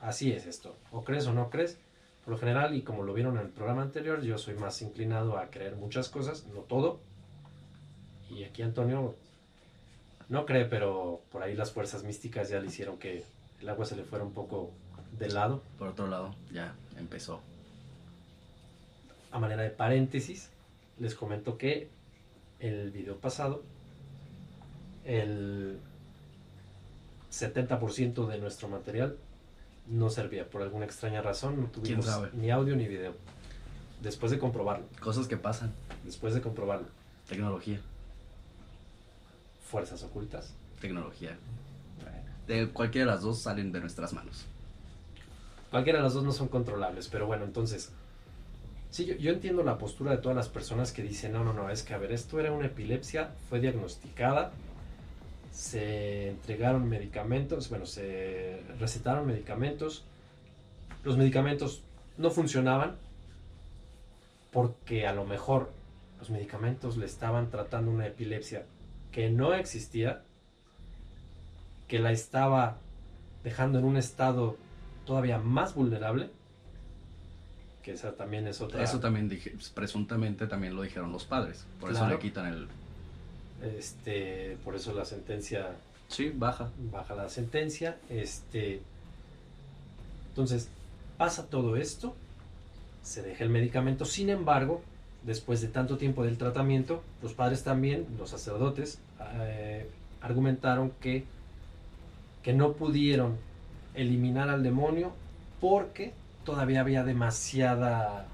[0.00, 0.76] Así es esto.
[0.90, 1.78] O crees o no crees.
[2.24, 5.38] Por lo general, y como lo vieron en el programa anterior, yo soy más inclinado
[5.38, 7.00] a creer muchas cosas, no todo.
[8.30, 9.16] Y aquí Antonio
[10.28, 13.24] no cree, pero por ahí las fuerzas místicas ya le hicieron que
[13.60, 14.70] el agua se le fuera un poco
[15.18, 15.62] de lado.
[15.78, 17.40] Por otro lado, ya empezó.
[19.32, 20.50] A manera de paréntesis,
[20.98, 21.88] les comento que
[22.60, 23.64] el video pasado,
[25.04, 25.80] el
[27.32, 29.16] 70% de nuestro material
[29.88, 30.48] no servía.
[30.48, 33.14] Por alguna extraña razón, no tuvimos ni audio ni video.
[34.02, 35.72] Después de comprobarlo, Cosas que pasan.
[36.04, 36.88] después de comprobarlo,
[37.28, 37.80] Tecnología.
[39.70, 40.52] fuerzas ocultas.
[40.80, 41.36] Tecnología.
[42.46, 44.44] De cualquiera de las dos salen de nuestras manos.
[45.70, 47.90] Cualquiera de las dos no son controlables, pero bueno, entonces,
[48.90, 51.70] sí, yo, yo entiendo la postura de todas las personas que dicen, no, no, no,
[51.70, 54.50] es que a ver, esto era una epilepsia, fue diagnosticada,
[55.52, 60.04] se entregaron medicamentos, bueno, se recetaron medicamentos,
[61.04, 61.82] los medicamentos
[62.16, 62.96] no funcionaban
[64.50, 65.70] porque a lo mejor
[66.18, 68.64] los medicamentos le estaban tratando una epilepsia
[69.10, 70.22] que no existía,
[71.88, 72.78] que la estaba
[73.44, 74.56] dejando en un estado
[75.04, 76.30] todavía más vulnerable,
[77.82, 78.82] que esa también es otra...
[78.82, 81.66] Eso también dije, presuntamente también lo dijeron los padres.
[81.80, 82.68] Por eso le quitan el.
[83.62, 85.76] Este, por eso la sentencia
[86.08, 86.70] Sí, baja.
[86.90, 87.96] baja la sentencia.
[88.10, 88.82] Este,
[90.28, 90.68] entonces,
[91.16, 92.14] pasa todo esto,
[93.02, 94.04] se deja el medicamento.
[94.04, 94.82] Sin embargo,
[95.22, 98.98] después de tanto tiempo del tratamiento, los padres también, los sacerdotes,
[99.40, 99.88] eh,
[100.20, 101.24] argumentaron que,
[102.42, 103.36] que no pudieron
[103.94, 105.12] eliminar al demonio
[105.60, 106.12] porque
[106.44, 108.26] todavía había demasiada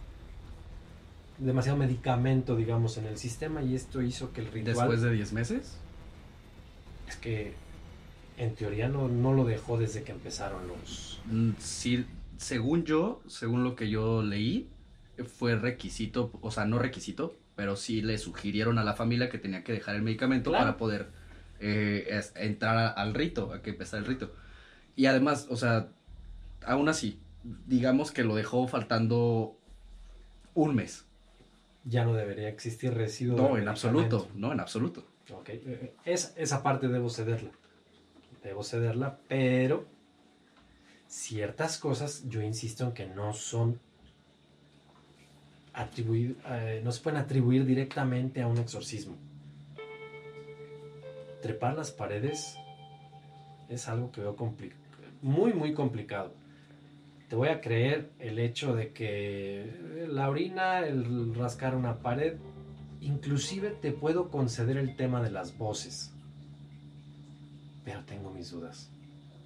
[1.39, 5.33] demasiado medicamento digamos en el sistema y esto hizo que el ritual Después de 10
[5.33, 5.77] meses.
[7.09, 7.53] es que
[8.37, 11.21] en teoría no, no lo dejó desde que empezaron los...
[11.27, 14.69] Mm, Sí, según yo, según lo que yo leí,
[15.39, 19.65] fue requisito, o sea, no requisito, pero sí le sugirieron a la familia que tenía
[19.65, 20.65] que dejar el medicamento Claro.
[20.67, 21.09] para poder
[21.61, 24.33] eh, entrar a- al rito, a que empezara el rito.
[24.95, 25.89] Y además, o sea,
[26.65, 27.19] aún así,
[27.67, 29.59] digamos que lo dejó faltando
[30.55, 31.05] un mes.
[31.89, 33.37] Ya no debería existir residuo.
[33.37, 35.07] No, en absoluto, no, en absoluto.
[35.33, 37.51] Ok, eh, es- esa parte debo cederla.
[38.43, 39.87] Debo cederla, pero
[41.07, 43.81] ciertas cosas yo insisto en que no son
[45.73, 49.17] atribuir, eh, no se pueden atribuir directamente a un exorcismo.
[51.41, 52.57] Trepar las paredes
[53.69, 54.37] es algo que veo
[55.23, 56.35] muy, muy complicado.
[57.29, 62.37] Te voy a creer el hecho de que la orina, el rascar una pared,
[63.01, 66.11] inclusive te puedo conceder el tema de las voces.
[67.85, 68.89] Pero tengo mis dudas.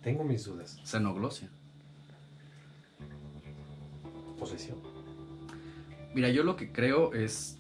[0.03, 0.79] Tengo mis dudas.
[0.85, 1.49] Xenoglosia.
[4.39, 4.79] Posesión.
[6.15, 7.59] Mira, yo lo que creo es.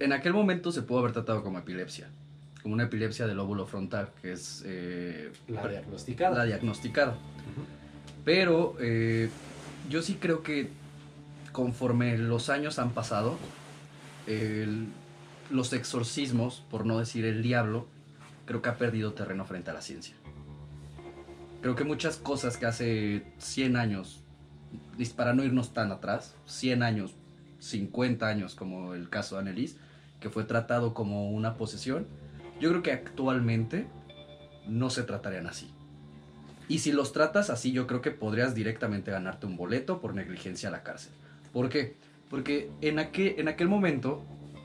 [0.00, 2.08] En aquel momento se pudo haber tratado como epilepsia.
[2.62, 4.62] Como una epilepsia del lóbulo frontal, que es.
[4.66, 6.36] eh, La diagnosticada.
[6.38, 7.16] la diagnosticada.
[8.24, 9.30] Pero eh,
[9.88, 10.68] yo sí creo que
[11.52, 13.36] conforme los años han pasado,
[14.26, 14.86] el-
[15.50, 17.86] los exorcismos, por no decir el diablo,
[18.46, 20.14] creo que ha perdido terreno frente a la ciencia.
[21.60, 24.22] Creo que muchas cosas que hace 100 años,
[25.16, 27.14] para no irnos tan atrás, 100 años,
[27.58, 29.76] 50 años como el caso de Annelies,
[30.20, 32.06] que fue tratado como una posesión,
[32.60, 33.86] yo creo que actualmente
[34.68, 35.70] no se tratarían así.
[36.70, 40.68] Y si los tratas así, yo creo que podrías directamente ganarte un boleto por negligencia
[40.68, 41.10] a la cárcel.
[41.52, 41.96] ¿Por qué?
[42.28, 44.22] Porque en aquel, en aquel momento,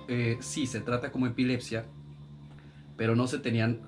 [0.08, 1.86] eh, sí, se trata como epilepsia,
[2.96, 3.80] pero no se tenían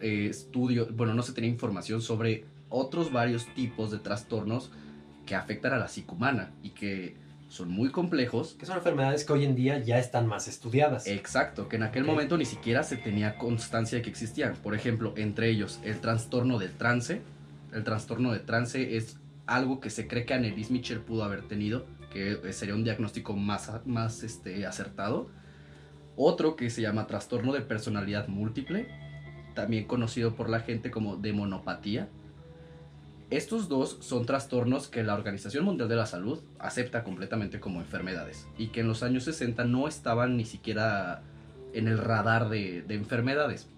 [0.00, 4.72] eh, estudios, bueno, no se tenía información sobre otros varios tipos de trastornos
[5.24, 7.14] que afectan a la psique humana y que
[7.48, 8.56] son muy complejos.
[8.58, 11.06] Que son enfermedades que hoy en día ya están más estudiadas.
[11.06, 12.08] Exacto, que en aquel Ok.
[12.08, 14.56] momento ni siquiera se tenía constancia de que existían.
[14.56, 17.22] Por ejemplo, entre ellos, el trastorno del trance.
[17.72, 21.86] El trastorno de trance es algo que se cree que Annelies Mitchell pudo haber tenido,
[22.12, 25.28] que sería un diagnóstico más, más este, acertado.
[26.16, 28.88] Otro que se llama trastorno de personalidad múltiple,
[29.54, 32.08] también conocido por la gente como demonopatía.
[33.30, 38.48] Estos dos son trastornos que la Organización Mundial de la Salud acepta completamente como enfermedades
[38.58, 41.22] y que en los años 60 no estaban ni siquiera
[41.72, 43.68] en el radar de enfermedades.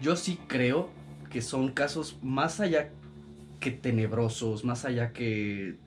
[0.00, 0.90] Yo sí creo
[1.32, 2.90] que son casos más allá
[3.58, 5.78] que tenebrosos, más allá que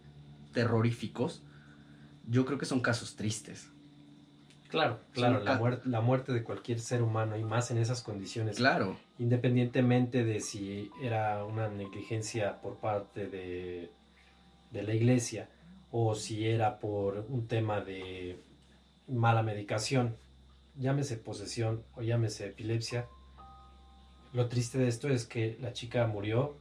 [0.54, 1.44] terroríficos,
[2.28, 3.70] yo creo que son casos tristes.
[4.70, 8.58] Claro, claro, la, muer- la muerte de cualquier ser humano y más en esas condiciones.
[8.58, 13.92] Claro, independientemente de si era una negligencia por parte de,
[14.72, 15.50] de la iglesia
[15.92, 18.40] o si era por un tema de
[19.08, 20.16] mala medicación,
[20.76, 23.08] llámese posesión o llámese epilepsia,
[24.36, 26.58] lo triste de esto es que la chica murió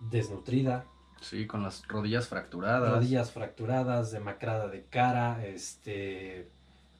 [0.00, 0.84] desnutrida,
[1.20, 2.92] sí, con las rodillas fracturadas.
[2.92, 6.50] rodillas fracturadas, demacrada de cara, este,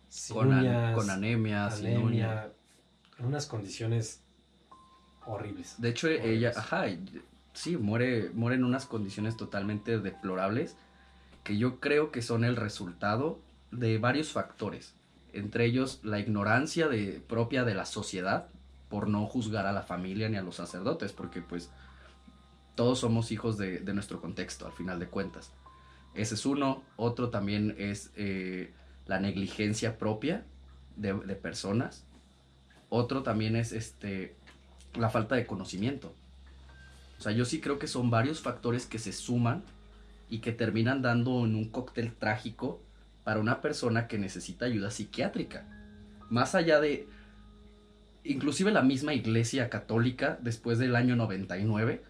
[0.09, 2.53] sin con, an- uñas, con anemia, anemia,
[3.19, 4.23] en unas condiciones
[5.27, 5.75] horribles.
[5.81, 6.27] De hecho, Horribles.
[6.31, 6.85] ella, ajá,
[7.53, 10.77] sí, muere, muere en unas condiciones totalmente deplorables
[11.43, 13.41] que yo creo que son el resultado
[13.71, 14.95] de varios factores.
[15.33, 18.49] Entre ellos, la ignorancia de, propia de la sociedad
[18.95, 21.69] por no juzgar a la familia ni a los sacerdotes, porque pues
[22.77, 25.51] todos somos hijos de, nuestro contexto, al final de cuentas.
[26.15, 26.85] Ese es uno.
[26.95, 28.73] Otro también es eh,
[29.07, 30.45] la negligencia propia
[30.95, 32.05] de, de personas.
[32.89, 34.37] Otro también es este,
[34.95, 36.15] la falta de conocimiento.
[37.19, 39.65] O sea, yo sí creo que son varios factores que se suman
[40.31, 42.81] y que terminan dando en un cóctel trágico
[43.25, 45.67] para una persona que necesita ayuda psiquiátrica.
[46.31, 47.09] Más allá de...
[48.25, 52.03] Inclusive la misma iglesia católica, después del año 99,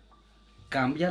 [0.69, 1.11] cambia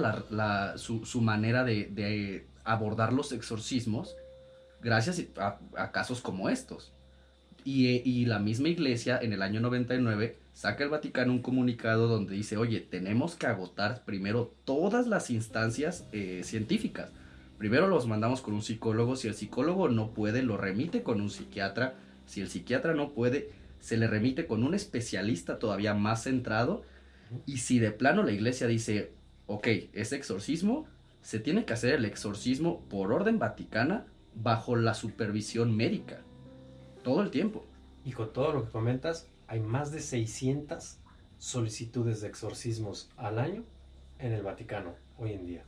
[0.77, 4.15] su, manera de, abordar los exorcismos
[4.81, 6.91] gracias a, casos como estos.
[7.65, 12.07] Y, eh, y la misma iglesia en el año 99 saca el Vaticano un comunicado
[12.07, 17.09] donde dice, oye, tenemos que agotar primero todas las instancias eh, científicas.
[17.57, 21.29] Primero los mandamos con un psicólogo, si el psicólogo no puede, lo remite con un
[21.29, 21.95] psiquiatra,
[22.25, 23.51] si el psiquiatra no puede,
[23.83, 26.83] se le remite con un especialista todavía más centrado,
[27.45, 29.11] y si de plano la iglesia dice,
[29.45, 30.87] ok, es exorcismo,
[31.21, 34.05] se tiene que hacer el exorcismo por orden vaticana
[34.35, 36.21] bajo la supervisión médica.
[37.03, 37.65] Todo el tiempo.
[38.05, 40.99] Y con todo lo que comentas, hay más de 600
[41.37, 43.65] solicitudes de exorcismos al año
[44.17, 45.65] en el Vaticano hoy en día.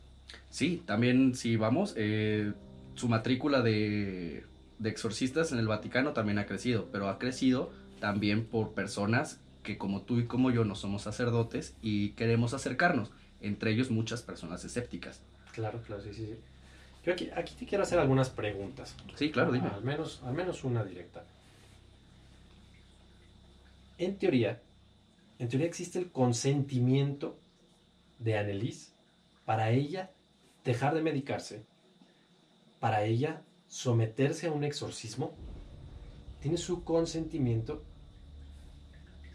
[0.49, 2.53] Sí, también si vamos, eh,
[2.93, 4.45] su matrícula de,
[4.79, 9.77] de exorcistas en el Vaticano también ha crecido, pero ha crecido también por personas que
[9.77, 14.63] como tú y como yo no somos sacerdotes y queremos acercarnos, entre ellos muchas personas
[14.63, 15.21] escépticas.
[15.53, 16.25] Claro, claro, sí, sí.
[16.25, 16.35] sí.
[17.05, 18.95] Yo aquí, aquí te quiero hacer algunas preguntas.
[19.15, 19.67] Sí, claro, dime.
[19.67, 21.23] Al menos, al menos una directa.
[23.97, 24.61] En teoría,
[25.39, 27.37] en teoría existe el consentimiento
[28.19, 28.93] de Annelies
[29.45, 30.11] para ella
[30.63, 31.63] dejar de medicarse,
[32.79, 35.33] para ella someterse a un exorcismo.
[36.41, 37.83] Tiene su consentimiento.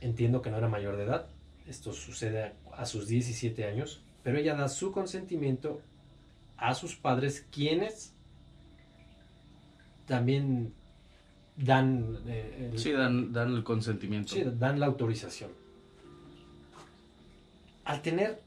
[0.00, 1.26] Entiendo que no era mayor de edad.
[1.66, 4.02] Esto sucede a, sus 17 años.
[4.22, 5.80] Pero ella da su consentimiento
[6.56, 8.12] a sus padres, quienes
[10.06, 10.74] también
[11.56, 14.34] dan, eh, el- Sí, dan, dan el consentimiento.
[14.34, 15.50] sí, dan la autorización.
[17.84, 18.42] Al tener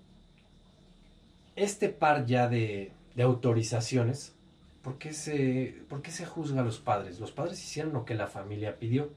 [1.56, 4.36] este par ya de, de autorizaciones,
[4.84, 7.20] ¿por qué, se, ¿por qué se juzga a los padres?
[7.20, 9.12] Los padres hicieron lo que la familia pidió.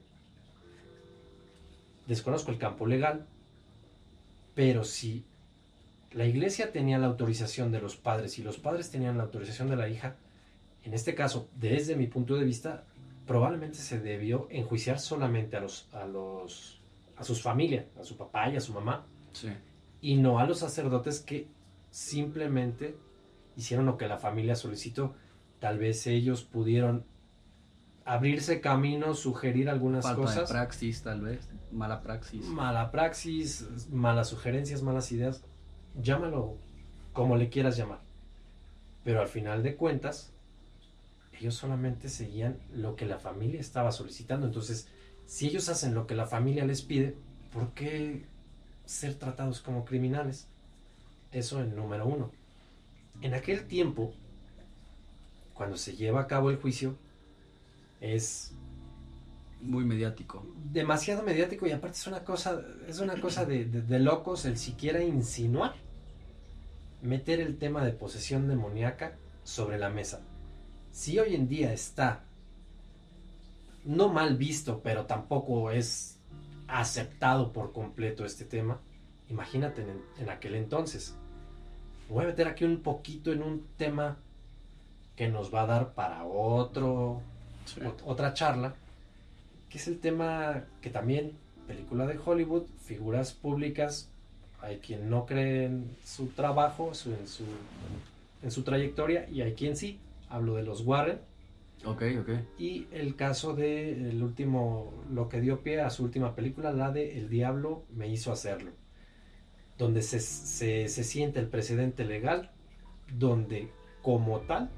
[2.07, 3.25] Desconozco el campo legal,
[4.55, 5.25] pero si
[6.13, 9.75] la iglesia tenía la autorización de los padres y los padres tenían la autorización de
[9.75, 10.15] la hija,
[10.83, 12.85] en este caso, desde mi punto de vista,
[13.25, 16.79] probablemente se debió enjuiciar solamente a los, a los,
[17.17, 19.49] a sus familias, a su papá y a su mamá, Sí.
[20.01, 21.47] y no a los sacerdotes que
[21.91, 22.95] simplemente
[23.57, 25.13] hicieron lo que la familia solicitó.
[25.59, 27.05] Tal vez ellos pudieron
[28.05, 30.47] abrirse camino, sugerir algunas Falta cosas.
[30.47, 31.49] de praxis, tal vez.
[31.71, 32.45] Mala praxis.
[32.45, 35.43] Mala praxis, malas sugerencias, malas ideas,
[36.01, 36.57] llámalo
[37.11, 38.01] como le quieras llamar.
[39.03, 40.33] Pero al final de cuentas,
[41.39, 44.47] ellos solamente seguían lo que la familia estaba solicitando.
[44.47, 44.89] Entonces,
[45.25, 47.17] si ellos hacen lo que la familia les pide,
[47.51, 48.25] ¿por qué
[48.85, 50.47] ser tratados como criminales?
[51.31, 52.31] Eso en número uno.
[53.21, 54.13] En aquel tiempo,
[55.57, 56.95] cuando se lleva a cabo el juicio,
[57.99, 58.53] es
[59.61, 60.45] Muy mediático.
[60.71, 64.57] demasiado mediático y aparte es una cosa, es una cosa de, de- de locos el
[64.57, 65.73] siquiera insinuar,
[67.01, 70.21] meter el tema de posesión demoníaca sobre la mesa.
[70.91, 72.23] Si hoy en día está
[73.85, 76.19] no mal visto, pero tampoco es
[76.67, 78.79] aceptado por completo este tema,
[79.29, 81.15] imagínate en, en aquel entonces.
[82.09, 84.17] Voy a meter aquí un poquito en un tema
[85.17, 87.21] que nos va a dar para otro,
[87.65, 87.81] Sí.
[88.05, 88.75] otra charla,
[89.69, 91.33] que es el tema que también,
[91.67, 94.09] película de Hollywood, figuras públicas
[94.61, 97.43] hay quien no cree en su trabajo, su- en, su,
[98.41, 99.99] en su trayectoria, y hay quien sí.
[100.29, 101.19] Hablo de los Warren.
[101.85, 102.29] Ok, ok.
[102.57, 106.91] Y el caso de el último, lo que dio pie a su última película, la
[106.91, 108.71] de El Diablo me hizo hacerlo.
[109.77, 112.49] Donde se, se, se siente el precedente legal,
[113.13, 113.69] donde
[114.01, 114.69] como tal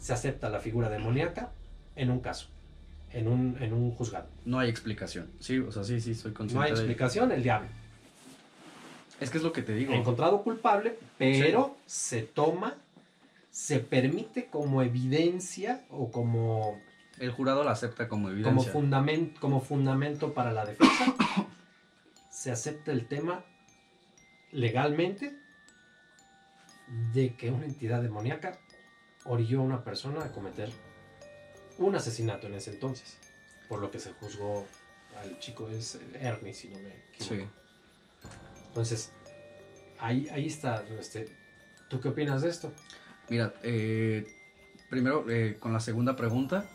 [0.00, 1.52] se acepta la figura demoníaca
[1.94, 2.48] en un caso,
[3.12, 4.26] en un, en un juzgado.
[4.44, 5.30] No hay explicación.
[5.38, 6.54] Sí, o sea, sí, sí, soy consciente.
[6.54, 7.68] No hay de- explicación, el diablo.
[9.20, 9.92] Es que es lo que te digo.
[9.92, 12.74] Encontrado culpable, pero se toma,
[13.50, 16.80] se permite como evidencia o como
[17.18, 18.72] El jurado la acepta como como, evidencia.
[18.72, 21.14] fundamen- como fundamento para la defensa,
[22.30, 23.44] se acepta el tema
[24.52, 25.36] legalmente
[27.12, 28.58] de que una entidad demoníaca
[29.30, 30.70] orilló a una persona a cometer
[31.78, 33.16] un asesinato en ese entonces,
[33.68, 34.66] por lo que se juzgó
[35.20, 37.34] al chico es Ernie, si no me equivoco.
[37.34, 37.48] Sí.
[38.68, 39.12] Entonces,
[39.98, 40.84] ahí, ahí está.
[40.98, 41.28] Este,
[41.88, 42.72] ¿Tú qué opinas de esto?
[43.28, 44.26] Mira, eh,
[44.88, 46.68] primero eh, con la segunda pregunta,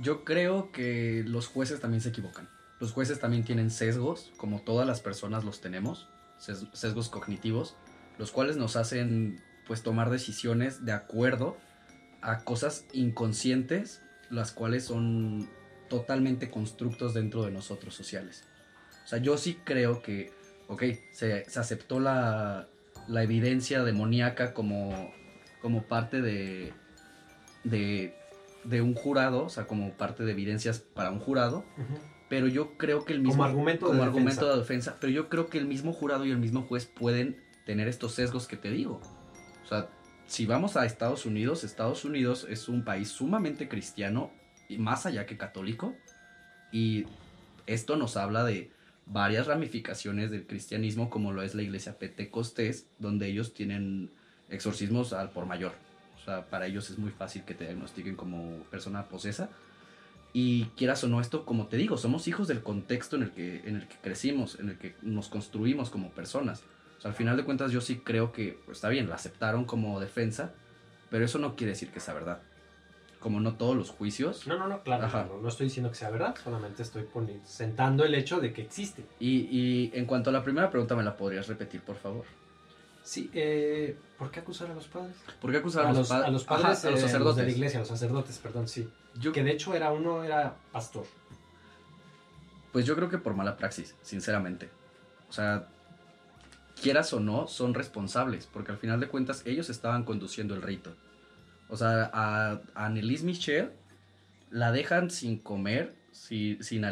[0.00, 2.48] yo creo que los jueces también se equivocan.
[2.80, 6.08] Los jueces también tienen sesgos, como todas las personas los tenemos,
[6.40, 7.76] ses- sesgos cognitivos,
[8.18, 11.56] los cuales nos hacen pues tomar decisiones de acuerdo
[12.22, 14.00] a cosas inconscientes,
[14.30, 15.48] las cuales son
[15.88, 18.44] totalmente constructos dentro de nosotros sociales.
[19.04, 20.32] O sea, yo sí creo que,
[20.68, 22.68] ok, se, se aceptó la,
[23.08, 25.12] la evidencia demoníaca como,
[25.60, 26.72] como parte de,
[27.64, 28.14] de,
[28.64, 31.64] de un jurado, o sea, como parte de evidencias para un jurado,
[32.28, 33.34] pero yo creo que el mismo...
[33.34, 34.52] Como argumento de como argumento defensa.
[34.54, 37.88] de defensa, pero yo creo que el mismo jurado y el mismo juez pueden tener
[37.88, 39.00] estos sesgos que te digo.
[39.64, 39.88] O sea,
[40.32, 44.30] si vamos a Estados Unidos, Estados Unidos es un país sumamente cristiano
[44.66, 45.94] y más allá que católico.
[46.72, 47.04] Y
[47.66, 48.70] esto nos habla de
[49.04, 54.10] varias ramificaciones del cristianismo, como lo es la iglesia pentecostés, donde ellos tienen
[54.48, 55.74] exorcismos al por mayor.
[56.18, 59.50] O sea, para ellos es muy fácil que te diagnostiquen como persona posesa.
[60.32, 63.68] Y quieras o no esto, como te digo, somos hijos del contexto en el que,
[63.68, 66.64] en el que crecimos, en el que nos construimos como personas.
[67.02, 69.64] O sea, al final de cuentas yo sí creo que, pues, está bien, la aceptaron
[69.64, 70.52] como defensa,
[71.10, 72.38] pero eso no quiere decir que sea verdad.
[73.18, 74.46] Como no todos los juicios.
[74.46, 78.04] No, no, no, claro, no, no estoy diciendo que sea verdad, solamente estoy poni- sentando
[78.04, 79.04] el hecho de que existe.
[79.18, 82.24] Y, y en cuanto a la primera pregunta, ¿me la podrías repetir, por favor?
[83.02, 85.16] Sí, eh, ¿por qué acusar a los padres?
[85.40, 87.36] ¿Por qué acusar A a, los, pa- a los Ajá, padres, a los eh, sacerdotes?
[87.38, 88.88] de la iglesia, a los sacerdotes, perdón, sí.
[89.18, 91.04] Yo, Que de hecho era uno, era pastor.
[92.70, 94.68] Pues yo creo que por mala praxis, sinceramente.
[95.28, 95.66] O sea,
[96.82, 100.94] quieras o no, son responsables, porque al final de cuentas ellos estaban conduciendo el rito.
[101.68, 103.70] O sea, a, a Annelise Michel
[104.50, 106.82] la dejan sin comer, si- sin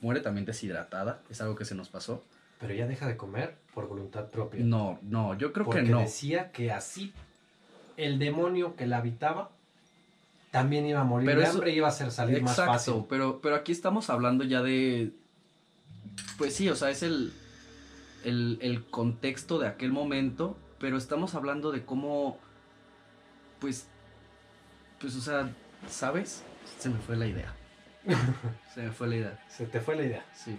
[0.00, 2.22] muere también deshidratada, es algo que se nos pasó.
[2.60, 4.60] Pero ella deja de comer por voluntad propia.
[4.62, 6.00] No, no, yo creo porque que no.
[6.00, 7.12] decía que así
[7.96, 9.50] el demonio que la habitaba
[10.50, 13.04] también iba a morir Pero de eso- hambre y iba a hacer salir más fácil.
[13.08, 15.10] Pero, pero aquí estamos hablando ya de...
[16.36, 17.32] Pues sí, o sea, es el,
[18.24, 22.38] el, el contexto de aquel momento, pero estamos hablando de cómo,
[23.60, 23.88] pues,
[25.00, 25.50] pues, o sea,
[25.88, 26.42] ¿sabes?
[26.78, 27.54] Se me fue la idea.
[28.74, 30.24] Se me fue la idea, Se te fue la idea.
[30.34, 30.56] sí.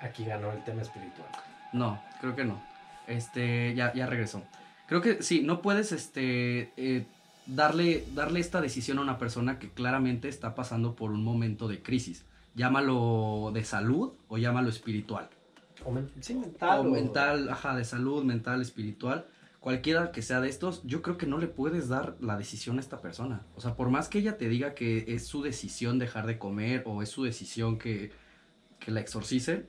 [0.00, 1.28] Aquí ganó el tema espiritual.
[1.72, 2.62] No, creo que no.
[3.06, 4.42] Este, ya, ya regresó.
[4.86, 7.06] Creo que sí, no puedes, este, eh,
[7.46, 11.82] darle, darle esta decisión a una persona que claramente está pasando por un momento de
[11.82, 12.26] crisis.
[12.54, 15.30] Llámalo de salud o llámalo espiritual.
[15.86, 16.80] O men- sí, mental.
[16.80, 19.26] o mental, ajá, de salud, mental, espiritual.
[19.60, 22.80] Cualquiera que sea de estos, yo creo que no le puedes dar la decisión a
[22.80, 23.42] esta persona.
[23.56, 26.82] O sea, por más que ella te diga que es su decisión dejar de comer
[26.86, 28.12] o es su decisión que,
[28.78, 29.66] que la exorcice,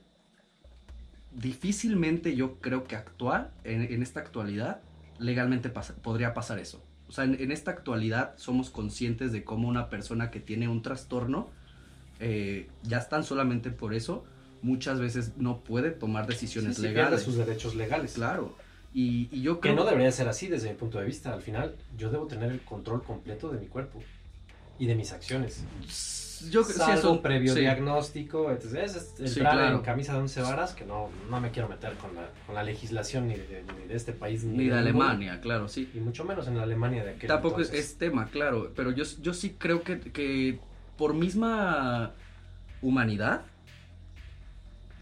[1.34, 4.80] difícilmente yo creo que actuar en, en esta actualidad
[5.18, 6.82] legalmente pasa- podría pasar eso.
[7.08, 10.82] O sea, en, en esta actualidad somos conscientes de cómo una persona que tiene un
[10.82, 11.48] trastorno,
[12.20, 14.24] eh, ya están solamente por eso,
[14.62, 17.22] muchas veces no puede tomar decisiones Sí, sí, legales.
[17.22, 18.14] sus derechos legales.
[18.14, 18.56] Claro.
[18.94, 21.32] Y, y yo Que creo no debería ser así desde mi punto de vista.
[21.32, 24.02] Al final, yo debo tener el control completo de mi cuerpo
[24.78, 25.64] y de mis acciones.
[26.50, 27.60] yo sí, Salvo eso- previo sí.
[27.60, 29.76] diagnóstico, entonces es entrar Sí, claro.
[29.78, 32.62] en camisa de once varas, que no, no me quiero meter con la, con la
[32.62, 35.90] legislación ni de, ni de este país Ni de mundo, Alemania, claro, sí.
[35.94, 37.90] y mucho menos en la Alemania de aquel Tampoco es, entonces.
[37.92, 40.60] es tema, claro, pero yo, yo sí creo que, que
[40.96, 42.14] por misma
[42.82, 43.42] humanidad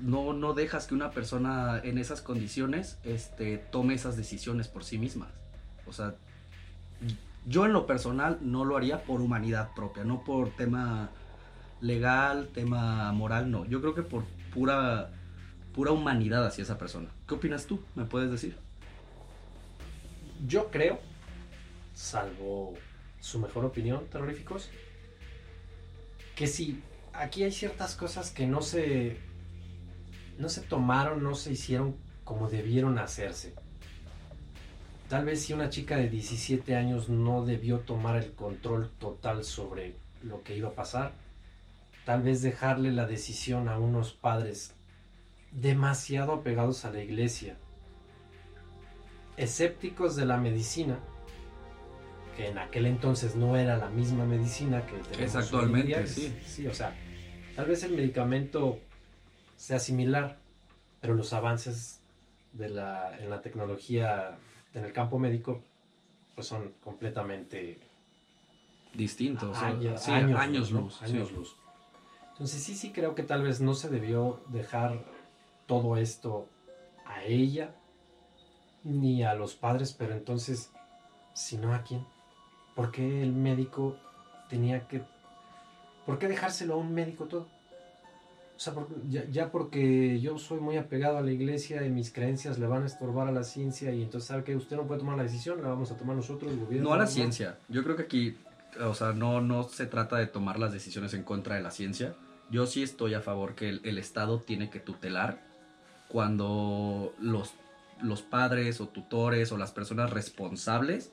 [0.00, 4.98] no, no dejas que una persona en esas condiciones este, tome esas decisiones por sí
[4.98, 5.28] mismas.
[5.86, 6.14] O sea,
[7.46, 11.10] yo en lo personal no lo haría por humanidad propia, no por tema
[11.80, 13.64] legal, tema moral, no.
[13.66, 15.10] Yo creo que por pura,
[15.74, 17.08] pura humanidad hacia esa persona.
[17.26, 17.80] ¿Qué opinas tú?
[17.94, 18.56] ¿Me puedes decir?
[20.46, 20.98] Yo creo,
[21.94, 22.74] salvo
[23.20, 24.70] su mejor opinión, terroríficos,
[26.34, 26.82] que sí,
[27.14, 29.18] aquí hay ciertas cosas que no se,
[30.38, 33.54] no se tomaron, no se hicieron como debieron hacerse.
[35.08, 39.94] Tal vez si una chica de 17 años no debió tomar el control total sobre
[40.22, 41.12] lo que iba a pasar,
[42.04, 44.74] tal vez dejarle la decisión a unos padres
[45.52, 47.56] demasiado apegados a la iglesia,
[49.36, 50.98] escépticos de la medicina,
[52.36, 56.06] que en aquel entonces no era la misma medicina que tenemos Es actualmente, hoy día.
[56.06, 56.36] sí.
[56.44, 56.94] Sí, o sea,
[57.54, 58.80] tal vez el medicamento
[59.56, 60.38] sea similar,
[61.00, 62.00] pero los avances
[62.52, 64.38] de la, en la tecnología
[64.74, 65.62] en el campo médico
[66.34, 67.80] pues son completamente
[68.94, 69.50] Distinto.
[69.50, 70.80] o sea, años, sí, años, años ¿no?
[70.82, 71.02] luz.
[71.02, 71.34] Años sí.
[71.34, 71.56] luz.
[72.32, 75.04] Entonces sí, sí creo que tal vez no se debió dejar
[75.66, 76.48] todo esto
[77.06, 77.74] a ella
[78.84, 80.70] ni a los padres, pero entonces,
[81.34, 82.06] si no a quién,
[82.74, 83.96] ¿por qué el médico
[84.48, 85.02] tenía que,
[86.04, 87.48] por qué dejárselo a un médico todo?
[88.56, 88.72] O sea,
[89.08, 92.84] ya, ya porque yo soy muy apegado a la iglesia y mis creencias le van
[92.84, 95.62] a estorbar a la ciencia y entonces sabe que usted no puede tomar la decisión,
[95.62, 96.88] la vamos a tomar nosotros, el gobierno.
[96.88, 97.58] No a la ciencia.
[97.68, 98.36] Yo creo que aquí,
[98.80, 102.14] o sea, no, no se trata de tomar las decisiones en contra de la ciencia.
[102.50, 105.38] Yo sí estoy a favor que el, el Estado tiene que tutelar
[106.08, 107.52] cuando los,
[108.00, 111.12] los padres o tutores o las personas responsables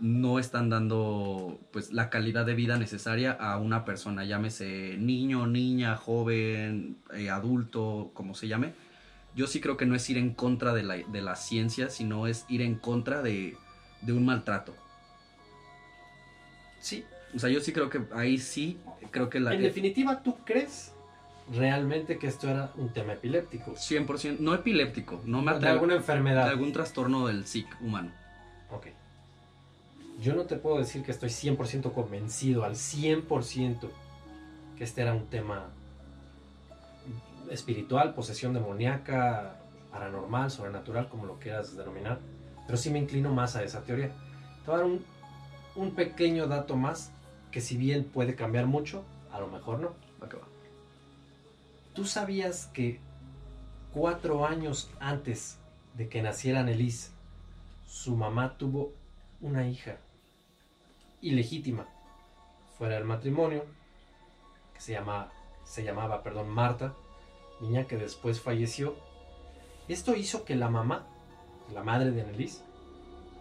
[0.00, 5.96] no están dando pues la calidad de vida necesaria a una persona, llámese niño, niña,
[5.96, 8.72] joven, eh, adulto, como se llame.
[9.34, 12.26] Yo sí creo que no es ir en contra de la, de la ciencia, sino
[12.26, 13.56] es ir en contra de,
[14.02, 14.74] de un maltrato.
[16.80, 18.78] Sí, O sea, yo sí creo que ahí sí,
[19.10, 19.52] creo que la...
[19.52, 20.92] en definitiva, ¿tú crees
[21.52, 23.74] realmente que esto era un tema epiléptico?
[23.74, 26.44] 100%, no epiléptico, no me de alguna enfermedad.
[26.44, 28.12] de algún trastorno del SIC humano.
[28.70, 28.86] Ok.
[30.20, 33.88] Yo no te puedo decir que estoy 100% convencido, al 100%,
[34.76, 35.68] que este era un tema
[37.50, 39.60] espiritual, posesión demoníaca,
[39.92, 42.18] paranormal, sobrenatural, como lo quieras denominar.
[42.66, 44.08] Pero sí me inclino más a esa teoría.
[44.64, 45.04] Te voy a dar un,
[45.76, 47.12] un pequeño dato más,
[47.52, 49.94] que si bien puede cambiar mucho, a lo mejor no.
[50.20, 50.28] Va.
[51.94, 53.00] ¿Tú sabías que
[53.92, 55.58] cuatro años antes
[55.94, 57.12] de que naciera Annelise,
[57.86, 58.92] su mamá tuvo
[59.40, 59.96] una hija
[61.20, 61.86] ilegítima
[62.76, 63.64] fuera del matrimonio,
[64.74, 65.30] que se, llama,
[65.64, 66.94] se llamaba perdón, Marta,
[67.60, 68.94] niña que después falleció?
[69.88, 71.06] Esto hizo que la mamá,
[71.72, 72.62] la madre de Annelise,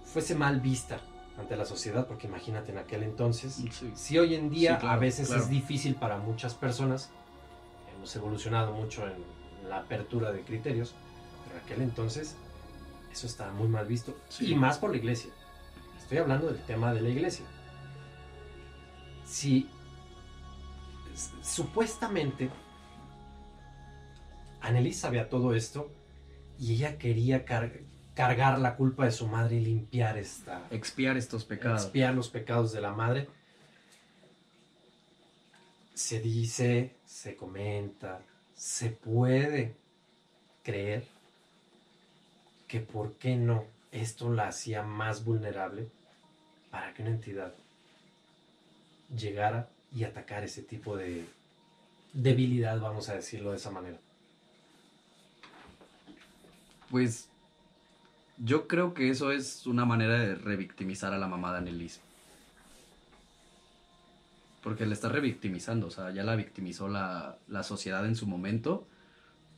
[0.06, 1.02] fuese mal vista
[1.38, 3.92] ante la sociedad, porque imagínate en aquel entonces, Sí.
[3.94, 5.44] si hoy en día Sí, claro, a veces claro.
[5.44, 7.12] es difícil para muchas personas,
[7.96, 10.96] hemos evolucionado mucho en la apertura de criterios,
[11.46, 12.36] pero en aquel entonces
[13.12, 14.52] eso estaba muy mal visto Sí.
[14.52, 15.30] y más por la iglesia.
[16.00, 17.46] Estoy hablando del tema de la iglesia.
[19.28, 19.70] Si
[21.42, 22.50] supuestamente
[24.62, 25.92] Annelise sabía todo esto
[26.60, 27.80] y ella quería car-
[28.16, 31.84] cargar la culpa de su madre y limpiar esta, Expiar estos pecados.
[31.84, 33.28] expiar los pecados de la madre.
[35.94, 38.22] Se dice, se comenta,
[38.56, 39.76] se puede
[40.64, 41.08] creer
[42.68, 45.90] que por qué no esto la hacía más vulnerable
[46.70, 47.54] para que una entidad
[49.16, 51.26] llegara y atacar ese tipo de
[52.14, 53.98] debilidad, vamos a decirlo de esa manera.
[56.90, 57.30] Pues
[58.38, 62.02] yo creo que eso es una manera de revictimizar a la mamá de.
[64.62, 68.88] Porque le está revictimizando, o sea, ya la victimizó la, la sociedad en su momento.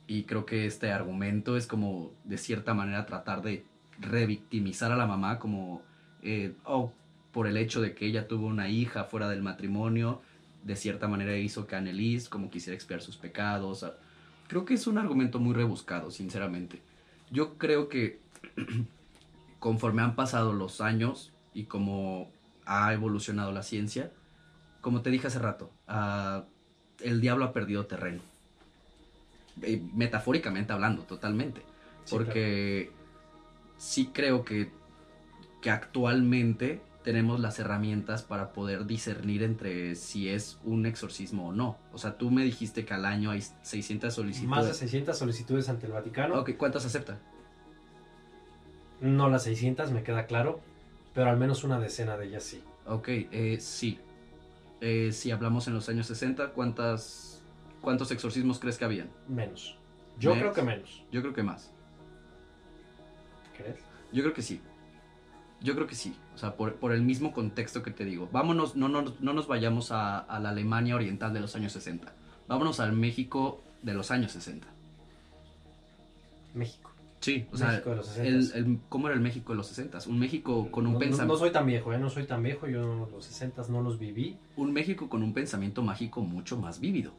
[0.06, 3.64] Y creo que este argumento es como, de cierta manera, tratar de
[3.98, 5.82] revictimizar a la mamá como,
[6.22, 6.92] eh, oh,
[7.32, 10.20] por el hecho de que ella tuvo una hija fuera del matrimonio,
[10.64, 13.86] de cierta manera hizo que Annelise como quisiera expiar sus pecados.
[14.48, 16.80] creo que es un argumento muy rebuscado, sinceramente.
[17.30, 18.20] Yo creo que
[19.58, 22.30] conforme han pasado los años y como
[22.66, 24.12] ha evolucionado la ciencia,
[24.80, 26.44] como te dije hace rato, ah,
[27.00, 28.22] el diablo ha perdido terreno.
[29.62, 31.62] Eh, metafóricamente hablando, totalmente.
[32.04, 32.92] Sí, Porque
[33.76, 34.70] sí creo que,
[35.60, 41.78] que actualmente tenemos las herramientas para poder discernir entre si es un exorcismo o no.
[41.92, 44.50] O sea, tú me dijiste que al año hay 600 solicitudes.
[44.50, 46.38] Más de 600 solicitudes ante el Vaticano.
[46.38, 47.18] Ok, ¿cuántas acepta?
[49.00, 50.60] No las 600, me queda claro,
[51.14, 52.62] pero al menos una decena de ellas sí.
[52.86, 53.98] Ok, eh, sí.
[54.82, 57.42] Eh, si hablamos en los años 60, ¿cuántas,
[57.80, 59.10] ¿cuántos exorcismos crees que habían?
[59.26, 59.78] Menos.
[60.18, 61.02] Yo creo que menos.
[61.10, 61.72] Yo creo que más.
[63.56, 63.78] ¿Crees?
[64.12, 64.60] Yo creo que sí.
[65.62, 66.16] Yo creo que sí.
[66.34, 68.28] O sea, por, por el mismo contexto que te digo.
[68.32, 72.12] Vámonos, no, no, no nos vayamos a, a la Alemania oriental de los años 60.
[72.48, 74.66] Vámonos al México de los años 60.
[76.54, 76.90] México.
[77.20, 78.24] Sí, o sea, México de los 60s.
[78.24, 79.98] el, el- ¿cómo era el México de los 60?
[80.08, 81.34] Un México con un no, pensamiento...
[81.34, 81.98] no soy tan viejo, ¿eh?
[81.98, 82.66] No soy tan viejo.
[82.66, 84.38] Yo los 60 no los viví.
[84.56, 87.12] Un México con un pensamiento mágico mucho más vívido.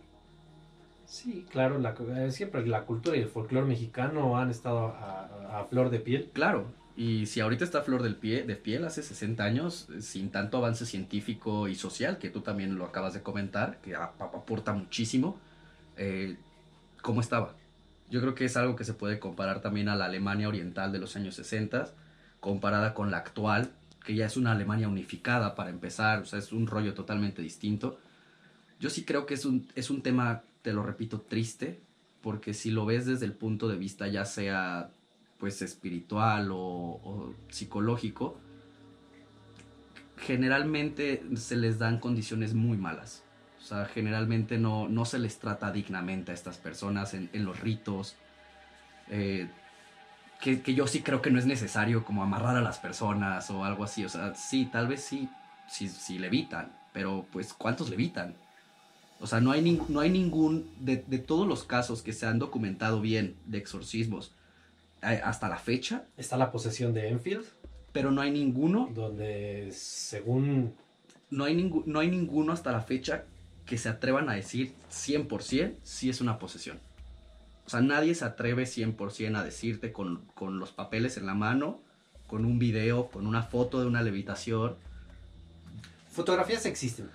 [1.06, 1.78] Sí, claro.
[1.78, 6.00] La, eh, siempre la cultura y el folclore mexicano han estado a- a flor de
[6.00, 6.30] piel.
[6.34, 6.66] Claro,
[6.98, 10.58] y si ahorita está Flor del Pie, de piel hace 60 años, eh, sin tanto
[10.58, 15.38] avance científico y social, que tú también lo acabas de comentar, que ap- aporta muchísimo,
[15.98, 16.38] eh,
[17.02, 17.56] ¿cómo estaba?
[18.10, 21.00] Yo creo que es algo que se puede comparar también a la Alemania oriental de
[21.00, 21.90] los años 60,
[22.40, 23.72] comparada con la actual,
[24.06, 28.00] que ya es una Alemania unificada para empezar, o sea, es un rollo totalmente distinto.
[28.80, 31.80] Yo sí creo que es un, es un tema, te lo repito, triste,
[32.22, 34.92] porque si lo ves desde el punto de vista ya sea
[35.42, 38.38] pues espiritual o, o psicológico,
[40.18, 43.24] generalmente se les dan condiciones muy malas.
[43.60, 47.60] O sea, generalmente no, no se les trata dignamente a estas personas en, en los
[47.60, 48.16] ritos.
[49.10, 49.50] eh,
[50.42, 53.64] que, que yo sí creo que no es necesario como amarrar a las personas o
[53.64, 54.06] algo así.
[54.06, 55.30] O sea, sí, tal vez sí,
[55.68, 58.36] sí, sí levitan, pero pues ¿cuántos levitan?
[59.20, 62.26] O sea, no hay, nin- no hay ningún, de, de todos los casos que se
[62.26, 64.32] han documentado bien de exorcismos
[65.02, 67.46] hasta la fecha, Está la posesión de Enfield,
[67.92, 70.74] pero no hay ninguno donde según
[71.30, 73.24] no hay, ningú- no hay ninguno hasta la fecha
[73.66, 76.78] que se atrevan a decir 100% si es una posesión.
[77.66, 81.80] O sea, nadie se atreve 100% a decirte con, con los papeles en la mano,
[82.28, 84.76] con un video, con una foto de una levitación.
[86.12, 87.10] fotografías existen.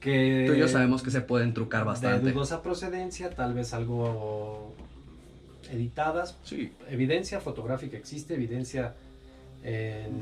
[0.00, 2.30] Que Tú y yo sabemos que se pueden trucar De bastante.
[2.32, 4.74] dudosa procedencia, tal vez algo
[5.70, 6.36] editadas.
[6.44, 6.72] Sí.
[6.88, 8.94] Evidencia fotográfica existe, evidencia
[9.64, 10.20] en,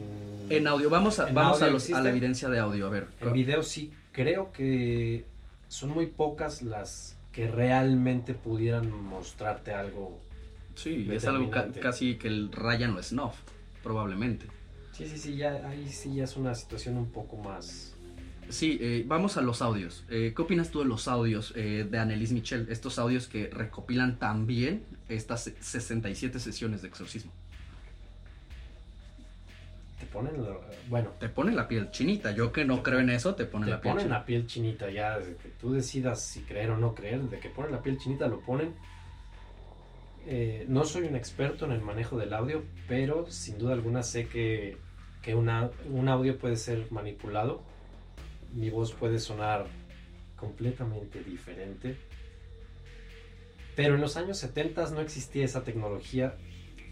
[0.50, 2.86] En audio, vamos a, ¿En vamos a, los- a la evidencia de audio.
[2.86, 3.92] A ver, en video sí.
[4.12, 5.24] Creo que
[5.68, 10.18] son muy pocas las que realmente pudieran mostrarte algo.
[10.74, 13.34] sí, es algo ca- casi que el rayan lo snuff,
[13.82, 14.46] probablemente.
[14.92, 17.92] Sí, sí, sí, ya, ahí sí ya es una situación un poco más...
[18.48, 20.04] Sí, eh, vamos a los audios.
[20.08, 22.68] Eh, ¿Qué opinas tú de los audios eh, de Annelise Michel?
[22.70, 27.32] Estos audios que recopilan también estas se- 67 sesiones de exorcismo.
[30.00, 32.30] Te ponen, lo- bueno, Te pone la piel chinita.
[32.32, 34.18] Yo que no creo en eso, te pone te la piel ponen chinita.
[34.18, 37.72] la piel chinita ya, que tú decidas si creer o no creer, de que ponen
[37.72, 38.74] la piel chinita lo ponen.
[40.26, 44.26] Eh, no soy un experto en el manejo del audio, pero sin duda alguna sé
[44.28, 44.76] que,
[45.22, 47.62] que una- un audio puede ser manipulado.
[48.54, 49.66] Mi voz puede sonar
[50.36, 51.96] completamente diferente.
[53.76, 56.34] Pero en los años 70 no existía esa tecnología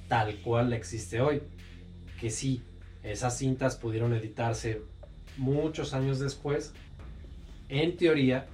[0.06, 1.42] tal cual la existe hoy.
[2.20, 2.62] Que sí,
[3.02, 4.82] esas cintas pudieron editarse
[5.38, 6.74] muchos años después.
[7.70, 8.46] En teoría,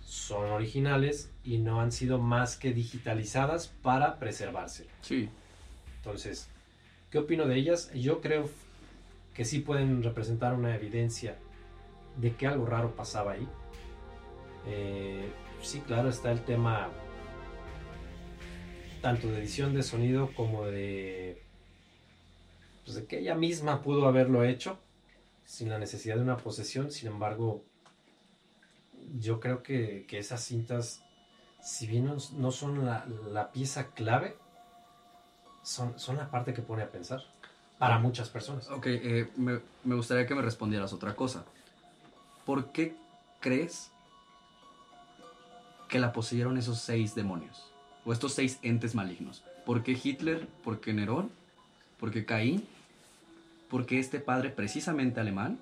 [0.00, 4.86] son originales y no han sido más que digitalizadas para preservarse.
[5.02, 5.28] Sí,
[5.98, 6.48] Entonces,
[7.10, 7.92] ¿qué opino de ellas?
[7.94, 8.48] Yo creo
[9.34, 11.36] que sí pueden representar una evidencia
[12.16, 13.46] de que algo raro pasaba ahí.
[14.66, 15.28] Eh,
[15.62, 16.88] sí, claro, está el tema
[19.04, 21.42] tanto de edición de sonido como de,
[22.86, 24.78] pues, de que ella misma pudo haberlo hecho
[25.44, 26.90] sin la necesidad de una posesión.
[26.90, 27.62] Sin embargo,
[29.18, 31.02] yo creo que, que esas cintas,
[31.62, 34.38] si bien no, son la, la pieza clave,
[35.62, 37.20] son, son la parte que pone a pensar
[37.78, 38.70] para muchas personas.
[38.70, 38.86] ok.
[38.86, 41.44] eh, me, me gustaría que me respondieras otra cosa.
[42.46, 42.96] ¿Por qué
[43.40, 43.90] crees
[45.90, 47.73] que la poseyeron esos seis demonios?
[48.04, 49.42] O estos seis entes malignos.
[49.64, 50.46] ¿Por qué Hitler?
[50.62, 51.30] ¿Por qué Nerón?
[51.98, 52.64] ¿Por qué Caín?
[53.70, 55.58] ¿Por qué este padre precisamente alemán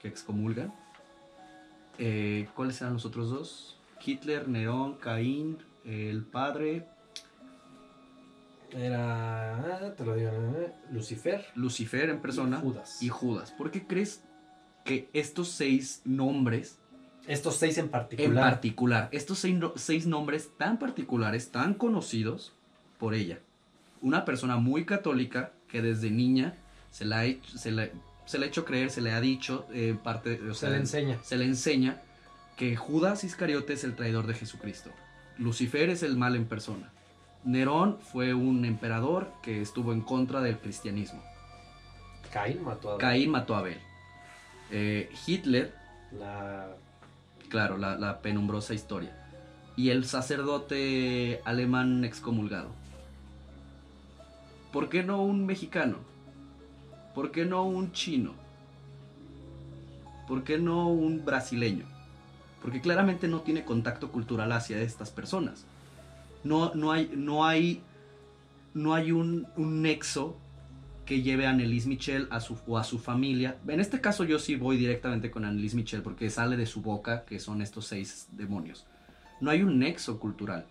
[0.00, 0.72] que excomulgan?
[1.98, 3.76] Eh, ¿Cuáles eran los otros dos?
[4.04, 6.86] Hitler, Nerón, Caín, el padre,
[8.72, 13.02] Era, ah, te lo digo, eh, Lucifer Lucifer en persona y Judas.
[13.02, 13.50] y Judas.
[13.50, 14.22] ¿Por qué crees
[14.84, 16.78] que estos seis nombres
[17.30, 18.50] Estos seis en en particular.
[18.50, 22.52] particular, estos seis, seis nombres tan particulares, tan conocidos
[22.98, 23.38] por ella.
[24.02, 26.54] Una persona muy católica que desde niña
[26.90, 27.24] se la
[27.56, 27.88] se la-
[28.26, 30.76] se le ha hecho creer, se le ha dicho, eh, parte, o se sea, le
[30.76, 31.18] enseña.
[31.22, 32.00] se le enseña
[32.56, 34.90] que Judas Iscariote es el traidor de Jesucristo.
[35.38, 36.92] Lucifer es el mal en persona.
[37.44, 41.22] Nerón fue un emperador que estuvo en contra del cristianismo.
[42.32, 43.78] Caín mató a Caín mató a Abel.
[44.70, 45.74] Eh, Hitler
[46.12, 46.68] la
[47.50, 49.16] Claro, la, penumbrosa historia.
[49.76, 52.68] y el sacerdote alemán excomulgado.
[54.72, 55.96] ¿Por qué no un mexicano?
[57.14, 58.34] ¿Por qué no un chino?
[60.28, 61.86] ¿Por qué no un brasileño?
[62.62, 65.64] Porque claramente no tiene contacto cultural hacia estas personas.
[66.44, 67.80] No, no hay, no hay,
[68.74, 70.36] no hay un nexo
[71.10, 73.56] que lleve a Annelise Michel a su, o a su familia.
[73.66, 77.24] En este caso yo sí voy directamente con Annelise Michel porque sale de su boca
[77.24, 78.86] que son estos seis demonios.
[79.40, 80.66] No hay un nexo cultural.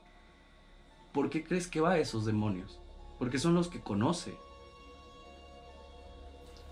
[1.12, 2.80] ¿Por qué crees que va a esos demonios?
[3.18, 4.34] Porque son los que conoce.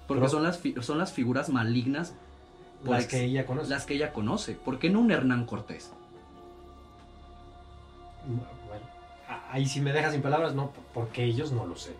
[0.08, 2.14] Porque Pero- son, las, son las figuras malignas
[2.86, 3.70] Las ex- que ella conoce.
[3.70, 4.54] las que ella conoce.
[4.54, 5.92] ¿Por qué no un Hernán Cortés?
[8.26, 8.86] Bueno,
[9.28, 11.94] a- ahí si me dejas sin palabras, no, porque ellos no lo sé.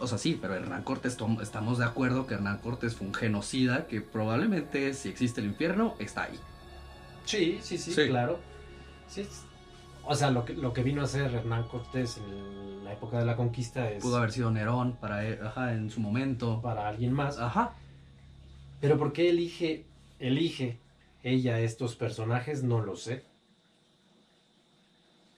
[0.00, 3.86] O sea, sí, pero Hernán Cortés, estamos de acuerdo que Hernán Cortés fue un genocida
[3.86, 6.38] que probablemente si existe el infierno, está ahí.
[7.24, 8.08] Sí, sí, sí, Sí.
[8.08, 8.38] claro.
[9.08, 9.26] Sí,
[10.06, 13.24] o sea, lo que, lo que vino a hacer Hernán Cortés en la época de
[13.24, 16.60] la conquista es Pudo haber sido Nerón para él, ajá, en su momento.
[16.60, 17.38] para alguien más.
[17.38, 17.72] Ajá.
[18.80, 19.84] Pero ¿por qué elige,
[20.18, 20.78] elige
[21.22, 22.62] ella estos personajes?
[22.62, 23.24] No lo sé.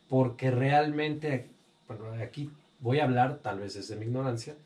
[0.08, 1.50] Porque realmente,
[1.88, 2.50] bueno, aquí
[2.80, 4.56] voy a hablar, tal vez desde mi ignorancia,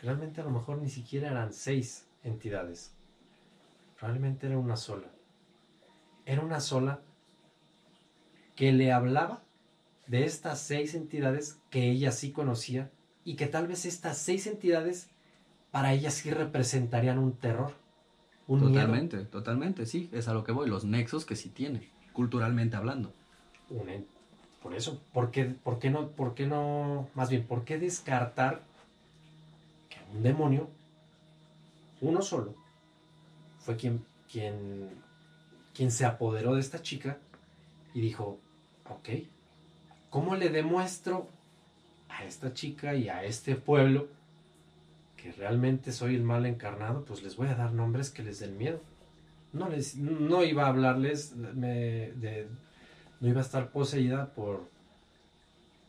[0.00, 2.92] realmente a lo mejor ni siquiera eran seis entidades.
[3.98, 5.08] Probablemente era una sola.
[6.24, 7.00] Era una sola
[8.54, 9.42] que le hablaba
[10.06, 12.90] de estas seis entidades que ella sí conocía
[13.24, 15.08] y que tal vez estas seis entidades
[15.70, 17.72] para ella sí representarían un terror.
[18.48, 18.72] Un miedo.
[18.72, 23.12] Totalmente, totalmente, sí, es a lo que voy, los nexos que sí tiene, culturalmente hablando.
[23.70, 24.06] un en-
[24.66, 28.62] por eso, ¿por qué, por qué no, por qué no, más bien, por qué descartar
[29.88, 30.68] que un demonio,
[32.00, 32.52] uno solo,
[33.60, 34.90] fue quien, quien,
[35.72, 37.18] quien se apoderó de esta chica
[37.94, 38.40] y dijo,
[38.90, 39.08] ok,
[40.10, 41.28] ¿cómo le demuestro
[42.08, 44.08] a esta chica y a este pueblo
[45.16, 47.04] que realmente soy el mal encarnado?
[47.04, 48.80] Pues les voy a dar nombres que les den miedo.
[49.52, 52.48] No, les, no iba a hablarles me- de,
[53.20, 54.68] no iba a estar poseída por,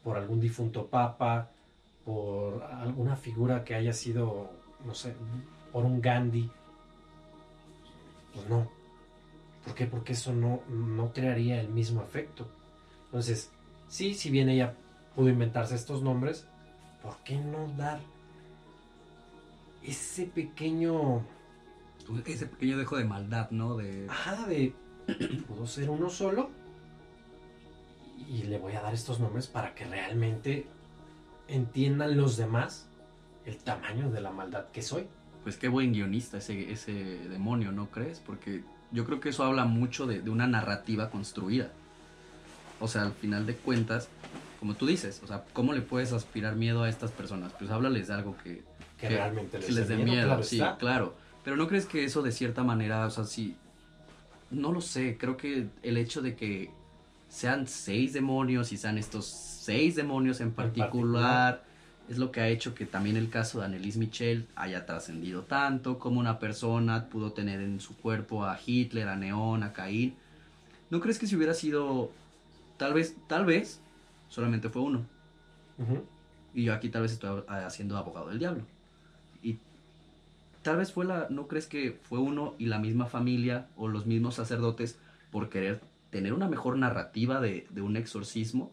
[0.03, 1.49] por algún difunto papa,
[2.05, 4.49] por alguna figura que haya sido,
[4.86, 5.13] no sé,
[5.71, 6.49] por un Gandhi.
[8.34, 8.69] Pues no.
[9.65, 9.86] ¿Por qué?
[9.86, 12.47] Porque eso no, no crearía el mismo efecto.
[13.05, 13.51] Entonces,
[13.89, 14.73] sí, si bien ella
[15.15, 16.47] pudo inventarse estos nombres,
[17.01, 17.99] ¿por qué no dar
[19.84, 21.25] ese pequeño
[22.25, 23.75] Ese pequeño dejo de maldad, ¿no?
[23.75, 24.07] De...
[24.09, 24.73] Ajá, de.
[25.47, 26.49] Pudo ser uno solo.
[28.18, 30.65] Y le voy a dar estos nombres para que realmente
[31.47, 32.88] entiendan los demás
[33.45, 35.07] el tamaño de la maldad que soy.
[35.43, 38.20] Pues qué buen guionista ese, ese demonio, ¿no crees?
[38.20, 41.70] Porque yo creo que eso habla mucho de, de una narrativa construida.
[42.80, 44.09] O sea, al final de cuentas,
[44.59, 47.53] como tú dices, o sea, ¿cómo le puedes aspirar miedo a estas personas?
[47.57, 48.63] Pues háblales de algo que,
[48.97, 50.78] Que, Que- realmente les, que les dé miedo, claro sí, está.
[50.78, 51.15] claro.
[51.43, 53.55] Pero ¿no crees que eso de cierta manera, o sea, sí,
[54.51, 56.72] no lo sé, creo que el hecho de que
[57.30, 61.63] sean seis demonios y sean estos seis demonios en particular, particular.
[62.09, 65.99] es lo que ha hecho que también el caso de Annelise Michel haya trascendido tanto,
[65.99, 70.15] como una persona pudo tener en su cuerpo a Hitler, a Neón, a Caín.
[70.89, 72.11] ¿No crees que si hubiera sido,
[72.78, 73.82] tal vez, tal vez,
[74.30, 75.05] solamente fue uno?
[76.53, 78.63] Y yo aquí tal vez estoy haciendo abogado del diablo.
[79.43, 79.59] Y
[80.63, 84.05] tal vez fue la, ¿no crees que fue uno y la misma familia o los
[84.05, 84.97] mismos sacerdotes
[85.30, 88.72] por querer tener una mejor narrativa de, de un exorcismo?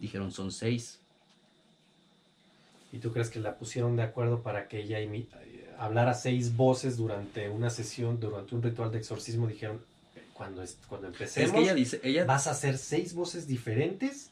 [0.00, 1.00] Dijeron, son seis.
[2.92, 4.98] ¿Y tú crees que la pusieron de acuerdo para que ella
[5.78, 9.46] hablara seis voces durante una sesión, durante un ritual de exorcismo?
[9.48, 9.80] Dijeron,
[10.32, 14.30] cuando, es, cuando empecemos, Es que ella dice, ella, vas a hacer seis voces diferentes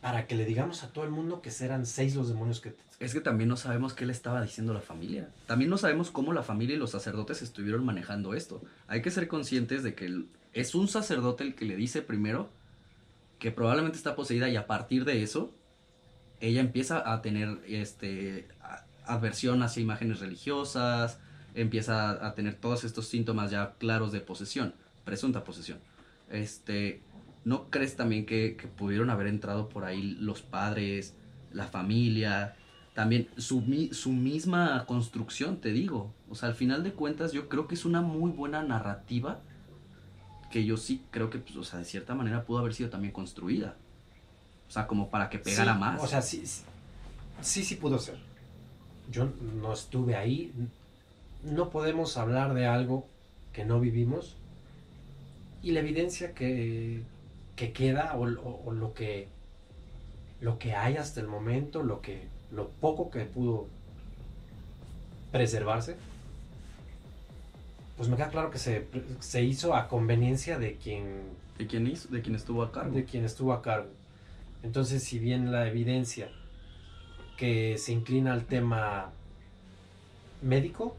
[0.00, 2.74] para que le digamos a todo el mundo que serán seis los demonios que...
[3.00, 5.28] es que también no sabemos qué le estaba diciendo la familia.
[5.48, 8.62] También no sabemos cómo la familia y los sacerdotes estuvieron manejando esto.
[8.86, 12.48] Hay que ser conscientes de que el- es un sacerdote el que le dice primero
[13.38, 15.54] que probablemente está poseída y a partir de eso
[16.40, 21.20] ella empieza a tener este a- adversión hacia imágenes religiosas,
[21.54, 25.78] empieza a, tener todos estos síntomas ya claros de posesión, presunta posesión.
[26.30, 27.02] Este,
[27.44, 31.14] ¿no crees también que, que pudieron haber entrado por ahí los padres,
[31.52, 32.56] la familia,
[32.94, 36.14] también su, su misma construcción, te digo?
[36.30, 39.42] O sea, al final de cuentas yo creo que es una muy buena narrativa
[40.56, 43.12] que yo sí creo que, pues, o sea, de cierta manera pudo haber sido también
[43.12, 43.76] construida.
[44.66, 46.02] O sea, como para que pegara Sí, más.
[46.02, 46.62] O sea, sí, sí,
[47.42, 48.16] sí, sí pudo ser.
[49.10, 49.28] Yo
[49.60, 50.54] no estuve ahí.
[51.42, 53.06] No podemos hablar de algo
[53.52, 54.34] que no vivimos.
[55.62, 57.02] Y la evidencia que,
[57.54, 59.28] que queda o, o- o lo que
[60.40, 63.66] lo que hay hasta el momento, lo que lo poco que pudo
[65.32, 65.96] preservarse,
[67.96, 68.86] pues me queda claro que se,
[69.20, 71.22] se hizo a conveniencia de quien
[71.58, 72.08] ¿De quién, hizo?
[72.08, 72.94] ¿De quién estuvo a cargo?
[72.94, 73.88] de quien estuvo a cargo.
[74.62, 76.28] Entonces, si bien la evidencia
[77.38, 79.10] que se inclina al tema
[80.42, 80.96] médico,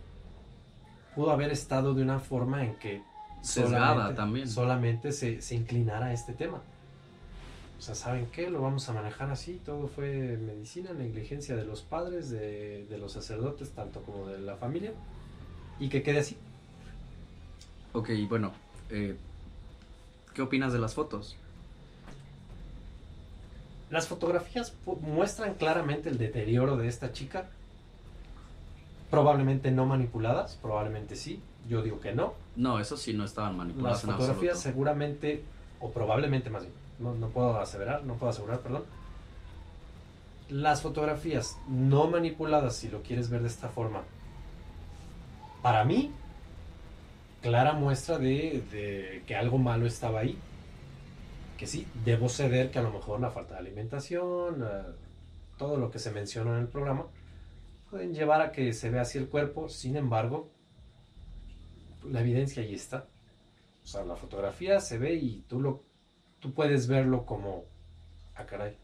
[1.15, 3.01] pudo haber estado de una forma en que
[3.41, 4.49] Sesgada solamente- también.
[4.49, 6.61] solamente se, se inclinara a este tema.
[7.77, 8.49] O sea, ¿saben qué?
[8.49, 9.61] Lo vamos a manejar así.
[9.63, 14.55] Todo fue medicina, negligencia de los padres, de, de los sacerdotes, tanto como de la
[14.55, 14.93] familia.
[15.79, 16.37] Y que quede así.
[17.93, 18.51] Ok, bueno,
[18.89, 19.17] eh,
[20.33, 21.35] ¿qué opinas de las fotos?
[23.89, 27.49] Las fotografías muestran claramente el deterioro de esta chica.
[29.09, 31.41] Probablemente no manipuladas, probablemente sí.
[31.69, 32.33] Yo digo que no.
[32.55, 34.69] No, eso sí no estaban manipuladas Las en fotografías absoluto.
[34.69, 35.43] seguramente,
[35.79, 38.83] o probablemente más bien, no, no puedo aseverar, no puedo asegurar, perdón.
[40.49, 44.03] Las fotografías no manipuladas, si lo quieres ver de esta forma,
[45.61, 46.11] para mí,
[47.47, 50.37] clara muestra de, de que algo malo estaba ahí.
[51.57, 54.67] Que sí, debo ceder que a lo mejor la falta de alimentación,
[55.57, 57.07] todo lo que se mencionó en el programa,
[57.89, 59.69] pueden llevar a que se vea así el cuerpo.
[59.69, 60.49] Sin embargo,
[62.03, 63.05] la evidencia ahí está.
[63.83, 65.83] O sea, la fotografía se ve y tú lo
[66.39, 67.63] tú puedes verlo como
[68.35, 68.75] ah caray.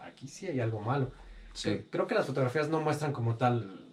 [0.00, 1.10] Aquí sí hay algo malo.
[1.52, 3.87] Sí, Creo que las fotografías no muestran como tal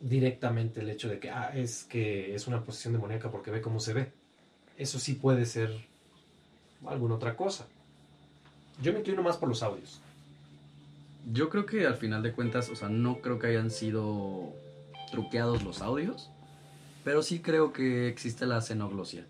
[0.00, 3.80] directamente el hecho de que ah, es que es una posición demoníaca porque ve cómo
[3.80, 4.12] se ve.
[4.76, 5.70] Eso sí puede ser
[6.86, 7.66] alguna otra cosa.
[8.82, 10.00] Yo me inclino más por los audios.
[11.30, 14.54] yo creo que al final de cuentas, o sea, no creo que hayan sido
[15.10, 16.30] truqueados los audios,
[17.04, 19.26] pero sí creo que existe la xenoglosia.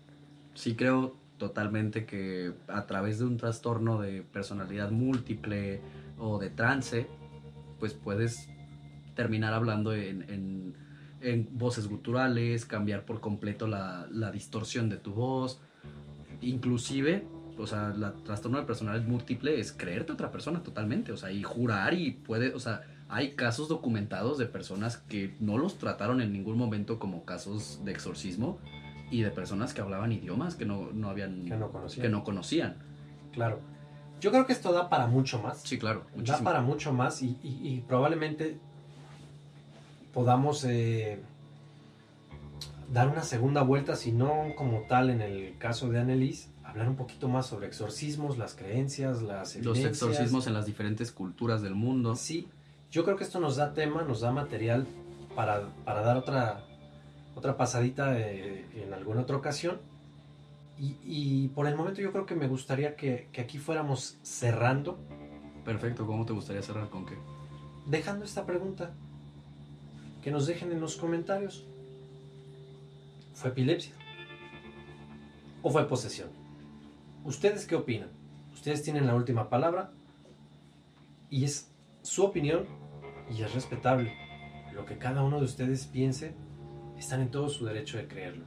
[0.55, 5.81] Sí creo totalmente que a través de un trastorno de personalidad múltiple
[6.17, 7.07] o de trance,
[7.79, 8.47] pues puedes
[9.15, 10.75] terminar hablando en, en-
[11.21, 15.61] en voces guturales, cambiar por completo la, la distorsión de tu voz,
[16.41, 17.25] inclusive,
[17.57, 21.43] o sea, la trastorno de personalidad múltiple es creerte otra persona totalmente, o sea, y
[21.43, 26.31] jurar y puede, o sea, hay casos documentados de personas que no los trataron en
[26.33, 28.57] ningún momento como casos de exorcismo
[29.11, 32.01] y de personas que hablaban idiomas que no, no habían, Que no conocían.
[32.03, 32.77] que no conocían.
[33.33, 33.59] Claro.
[34.21, 35.61] Yo creo que esto da para mucho más.
[35.61, 36.43] Sí, claro, da muchísimo.
[36.45, 38.59] para mucho más y, y- y probablemente
[40.13, 41.19] podamos eh,
[42.91, 46.95] dar una segunda vuelta, si no como tal en el caso de Annelies, hablar un
[46.95, 49.87] poquito más sobre exorcismos, las creencias, las Los evidencias.
[50.09, 52.15] exorcismos en las diferentes culturas del mundo.
[52.15, 52.47] Sí,
[52.91, 54.87] yo creo que esto nos da tema, nos da material
[55.35, 56.63] para, para dar otra,
[57.35, 59.79] otra pasadita eh, en alguna otra ocasión.
[60.79, 64.97] Y, y por el momento yo creo que me gustaría que, que aquí fuéramos cerrando,
[65.63, 67.13] Perfecto, ¿cómo te gustaría cerrar con qué?
[67.85, 68.91] dejando esta pregunta.
[70.21, 71.65] Que nos dejen en los comentarios.
[73.33, 73.93] ¿Fue epilepsia?
[75.63, 76.29] ¿O fue posesión?
[77.23, 78.09] ¿Ustedes qué opinan?
[78.53, 79.91] Ustedes tienen la última palabra
[81.29, 81.71] y es
[82.03, 82.65] su opinión
[83.35, 84.13] y es respetable.
[84.73, 86.33] Lo que cada uno de ustedes piense,
[86.97, 88.45] están en todo su derecho de creerlo.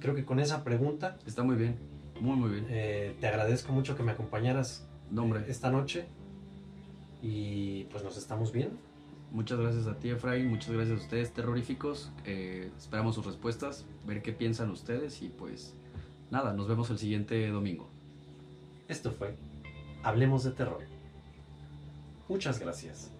[0.00, 1.76] Creo que con esa pregunta Está muy bien,
[2.20, 2.66] muy, muy bien.
[2.70, 5.40] eh, te agradezco mucho que me acompañaras No, hombre.
[5.40, 6.06] eh, esta noche
[7.22, 8.76] y pues nos estamos viendo.
[9.30, 10.48] Muchas gracias a ti, Efraín.
[10.48, 12.10] Muchas gracias a ustedes, terroríficos.
[12.24, 15.74] Eh, esperamos sus respuestas, ver qué piensan ustedes y pues
[16.30, 17.88] nada, nos vemos el siguiente domingo.
[18.88, 19.36] Esto fue
[20.02, 20.82] Hablemos de Terror.
[22.28, 23.12] Muchas gracias.